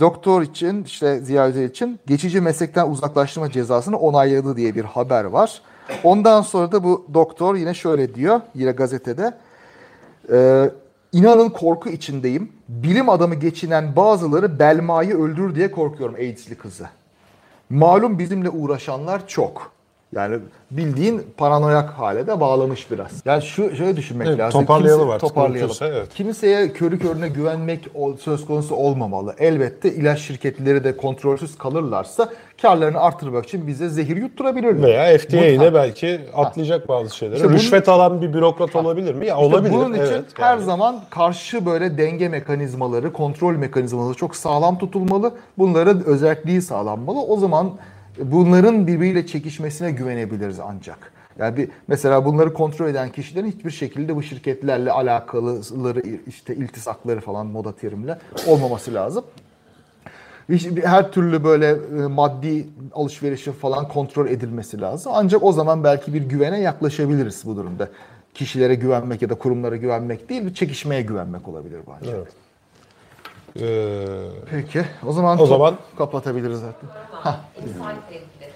[0.00, 5.62] doktor için işte Ziya için geçici meslekten uzaklaştırma cezasını onayladı diye bir haber var.
[6.04, 9.34] Ondan sonra da bu doktor yine şöyle diyor yine gazetede.
[10.32, 10.70] Ee,
[11.12, 12.52] inanın korku içindeyim.
[12.68, 16.86] Bilim adamı geçinen bazıları Belma'yı öldürür diye korkuyorum AIDS'li kızı.
[17.70, 19.72] Malum bizimle uğraşanlar çok.
[20.14, 20.38] Yani
[20.70, 23.10] bildiğin paranoyak hale de bağlamış biraz.
[23.24, 24.60] Yani şu şöyle düşünmek Evet, lazım.
[24.60, 25.76] toparlayalım Kimse- artık, Toparlayalım.
[25.82, 26.08] evet.
[26.14, 27.88] Kimseye körü körüne güvenmek
[28.20, 29.34] söz konusu olmamalı.
[29.38, 32.28] Elbette ilaç şirketleri de kontrolsüz kalırlarsa
[32.62, 34.82] karlarını artırmak için bize zehir yutturabilirler.
[34.82, 37.36] Veya FDA ile belki atlayacak bazı şeyleri.
[37.36, 39.26] İşte bunun- Rüşvet alan bir bürokrat olabilir mi?
[39.26, 39.72] Ya İşte olabilir.
[39.74, 40.64] Bunun için evet, her yani.
[40.64, 45.32] zaman karşı böyle denge mekanizmaları, kontrol mekanizmaları çok sağlam tutulmalı.
[45.58, 47.20] Bunların özelliği sağlanmalı.
[47.22, 47.70] O zaman
[48.18, 51.12] bunların birbiriyle çekişmesine güvenebiliriz ancak.
[51.38, 57.46] Yani bir, mesela bunları kontrol eden kişilerin hiçbir şekilde bu şirketlerle alakalıları işte iltisakları falan
[57.46, 59.24] moda terimle olmaması lazım.
[60.84, 65.12] Her türlü böyle e, maddi alışverişin falan kontrol edilmesi lazım.
[65.14, 67.88] Ancak o zaman belki bir güvene yaklaşabiliriz bu durumda.
[68.34, 72.14] Kişilere güvenmek ya da kurumlara güvenmek değil, bir çekişmeye güvenmek olabilir bu ancak.
[72.14, 72.43] Evet.
[73.60, 74.04] Ee,
[74.50, 76.90] Peki, o zaman O zaman- kapatabiliriz artık.
[77.62, 78.50] İnsight ilgili.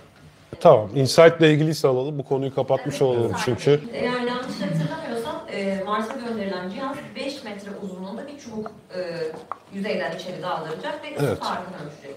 [0.60, 0.90] tamam.
[0.94, 2.18] Insight ile ilgiliyse alalım.
[2.18, 3.80] Bu konuyu kapatmış olalım çünkü.
[3.92, 9.00] Eğer yanlış hatırlamıyorsam e, Mars'a gönderilen cihaz 5 metre uzunluğunda bir çubuk e,
[9.72, 11.38] yüzeyden içeri daldıracak ve ısı Evet.
[11.38, 12.16] farkını ölçecek.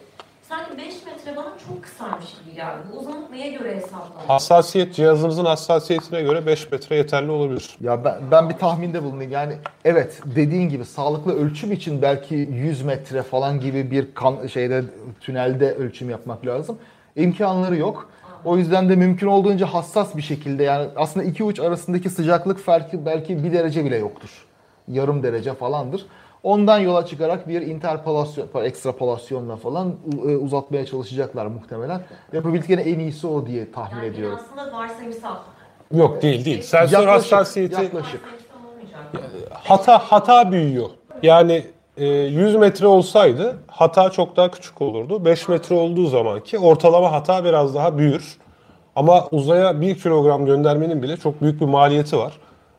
[0.51, 2.79] Sanki 5 metre bana çok kısaymış gibi geldi.
[2.93, 4.27] Bu uzunluk neye göre hesaplanıyor?
[4.27, 7.77] Hassasiyet cihazınızın hassasiyetine göre 5 metre yeterli olabilir.
[7.81, 9.31] Ya ben, ben bir tahminde bulunayım.
[9.31, 9.53] Yani
[9.85, 14.83] evet dediğin gibi sağlıklı ölçüm için belki 100 metre falan gibi bir kan, şeyde
[15.21, 16.77] tünelde ölçüm yapmak lazım.
[17.15, 18.09] İmkanları yok.
[18.45, 23.05] O yüzden de mümkün olduğunca hassas bir şekilde yani aslında iki uç arasındaki sıcaklık farkı
[23.05, 24.45] belki bir derece bile yoktur.
[24.87, 26.05] Yarım derece falandır.
[26.43, 32.01] Ondan yola çıkarak bir interpolasyon, ekstrapolasyonla falan e, uzatmaya çalışacaklar muhtemelen.
[32.33, 34.39] Yapabildikleri en iyisi o diye tahmin Yani ediyorum.
[34.45, 35.35] aslında varsayımsal.
[35.93, 36.61] Yok değil değil.
[36.61, 38.21] Sensör Yaklaşık, hassasiyeti yaklaşık.
[39.51, 40.89] Hata hata büyüyor.
[41.23, 41.63] Yani
[41.97, 45.25] e, 100 metre olsaydı hata çok daha küçük olurdu.
[45.25, 48.37] 5 metre olduğu zaman ki ortalama hata biraz daha büyür.
[48.95, 52.33] Ama uzaya 1 kilogram göndermenin bile çok büyük bir maliyeti var.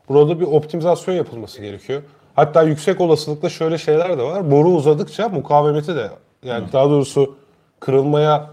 [0.09, 2.01] Burada bir optimizasyon yapılması gerekiyor.
[2.35, 4.51] Hatta yüksek olasılıkla şöyle şeyler de var.
[4.51, 6.09] Boru uzadıkça mukavemeti de
[6.43, 7.35] yani daha doğrusu
[7.79, 8.49] kırılmaya,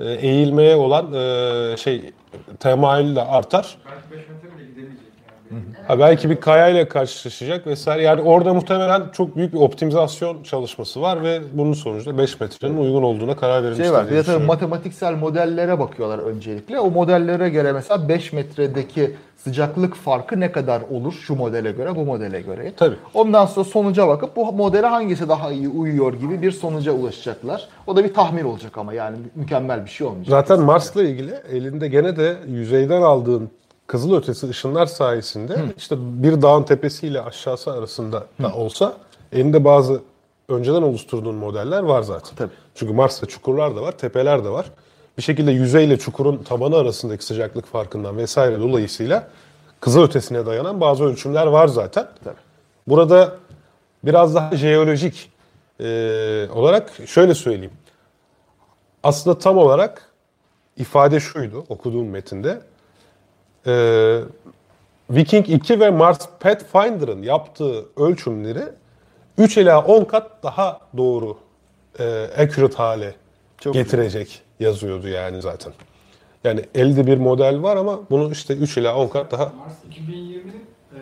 [0.00, 2.12] e, eğilmeye olan e, şey
[2.60, 3.78] temayül de artar.
[3.86, 5.09] Belki 5 metre bile gidemeyecek.
[5.88, 8.02] Ha, belki bir kayayla karşılaşacak vesaire.
[8.02, 13.02] Yani orada muhtemelen çok büyük bir optimizasyon çalışması var ve bunun sonucunda 5 metrenin uygun
[13.02, 13.84] olduğuna karar verilmiştir.
[13.84, 14.10] Şey var.
[14.10, 16.80] Bir de tabii matematiksel modellere bakıyorlar öncelikle.
[16.80, 22.04] O modellere göre mesela 5 metredeki sıcaklık farkı ne kadar olur şu modele göre, bu
[22.04, 22.72] modele göre.
[22.76, 22.96] Tabii.
[23.14, 27.68] Ondan sonra sonuca bakıp bu modele hangisi daha iyi uyuyor gibi bir sonuca ulaşacaklar.
[27.86, 30.30] O da bir tahmin olacak ama yani mükemmel bir şey olmayacak.
[30.30, 33.50] Zaten Mars'la ilgili elinde gene de yüzeyden aldığın
[33.90, 38.94] kızılötesi ışınlar sayesinde işte bir dağın tepesiyle aşağısı arasında da olsa
[39.32, 40.00] elinde bazı
[40.48, 42.36] önceden oluşturduğun modeller var zaten.
[42.36, 42.52] Tabii.
[42.74, 44.66] Çünkü Mars'ta çukurlar da var, tepeler de var.
[45.18, 49.28] Bir şekilde yüzeyle çukurun tabanı arasındaki sıcaklık farkından vesaire dolayısıyla
[49.80, 52.08] kıza ötesine dayanan bazı ölçümler var zaten.
[52.24, 52.34] Tabii.
[52.86, 53.36] Burada
[54.04, 55.30] biraz daha jeolojik
[55.80, 57.74] e, olarak şöyle söyleyeyim.
[59.02, 60.12] Aslında tam olarak
[60.76, 62.60] ifade şuydu okuduğum metinde.
[63.66, 64.20] E,
[65.10, 68.62] Viking 2 ve Mars Pathfinder'ın yaptığı ölçümleri
[69.38, 71.38] 3 ila 10 kat daha doğru,
[71.98, 73.14] e, accurate hale
[73.58, 75.72] Çok getirecek yazıyordu yani zaten.
[76.44, 80.64] Yani elde bir model var ama bunu işte 3 ila 10 kat daha Mars 2020'nin
[80.94, 81.00] e,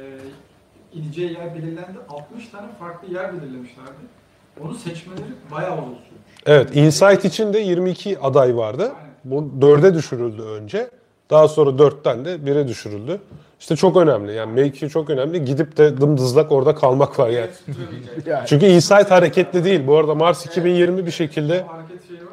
[0.93, 1.99] ineceği yer belirlendi.
[2.09, 4.19] 60 tane farklı yer belirlemişlerdi.
[4.65, 6.09] Onu seçmeleri bayağı uzun sürmüş.
[6.47, 8.93] Evet, Insight için de 22 aday vardı.
[9.25, 10.91] Bu 4'e düşürüldü önce.
[11.31, 13.21] Daha sonra 4'ten de 1'e düşürüldü.
[13.61, 14.33] İşte çok önemli.
[14.35, 15.45] Yani mevki çok önemli.
[15.45, 17.51] Gidip de dımdızlak orada kalmak var yani.
[18.27, 18.47] Yani.
[18.47, 19.87] Çünkü Insight hareketli değil.
[19.87, 21.65] Bu arada Mars 2020 bir şekilde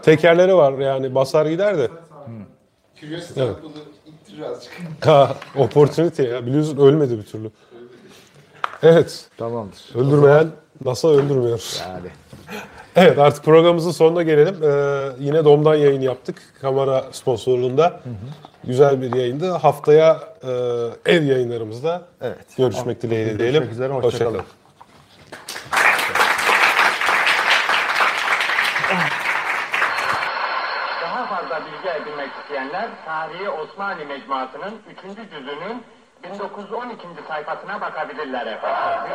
[0.01, 1.89] tekerleri var yani basar gider de.
[3.01, 3.55] Curiosity Evet.
[3.63, 3.71] bunu
[4.05, 4.71] ittirir azıcık.
[5.05, 6.45] Ha, opportunity ya.
[6.45, 7.51] Biliyorsun ölmedi bir türlü.
[8.83, 9.25] Evet.
[9.37, 9.95] Tamamdır.
[9.95, 10.47] Öldürmeyen
[10.85, 11.79] NASA öldürmüyor.
[11.81, 12.07] Yani.
[12.97, 14.55] Evet artık programımızın sonuna gelelim.
[14.63, 16.35] Ee, yine Dom'dan yayın yaptık.
[16.61, 17.99] Kamera sponsorluğunda.
[18.68, 19.51] Güzel bir yayındı.
[19.51, 20.51] Haftaya e,
[21.13, 22.57] ev yayınlarımızda Evet.
[22.57, 23.72] görüşmek dileğiyle Görüşmek diyelim.
[23.72, 24.41] üzere, hoşça kalın.
[31.01, 34.74] Daha fazla bilgi edinmek isteyenler Tarihi Osmanlı Mecmuası'nın
[35.07, 35.30] 3.
[35.32, 35.84] cüzünün
[36.24, 37.07] 1912.
[37.28, 39.11] sayfasına bakabilirler efendim.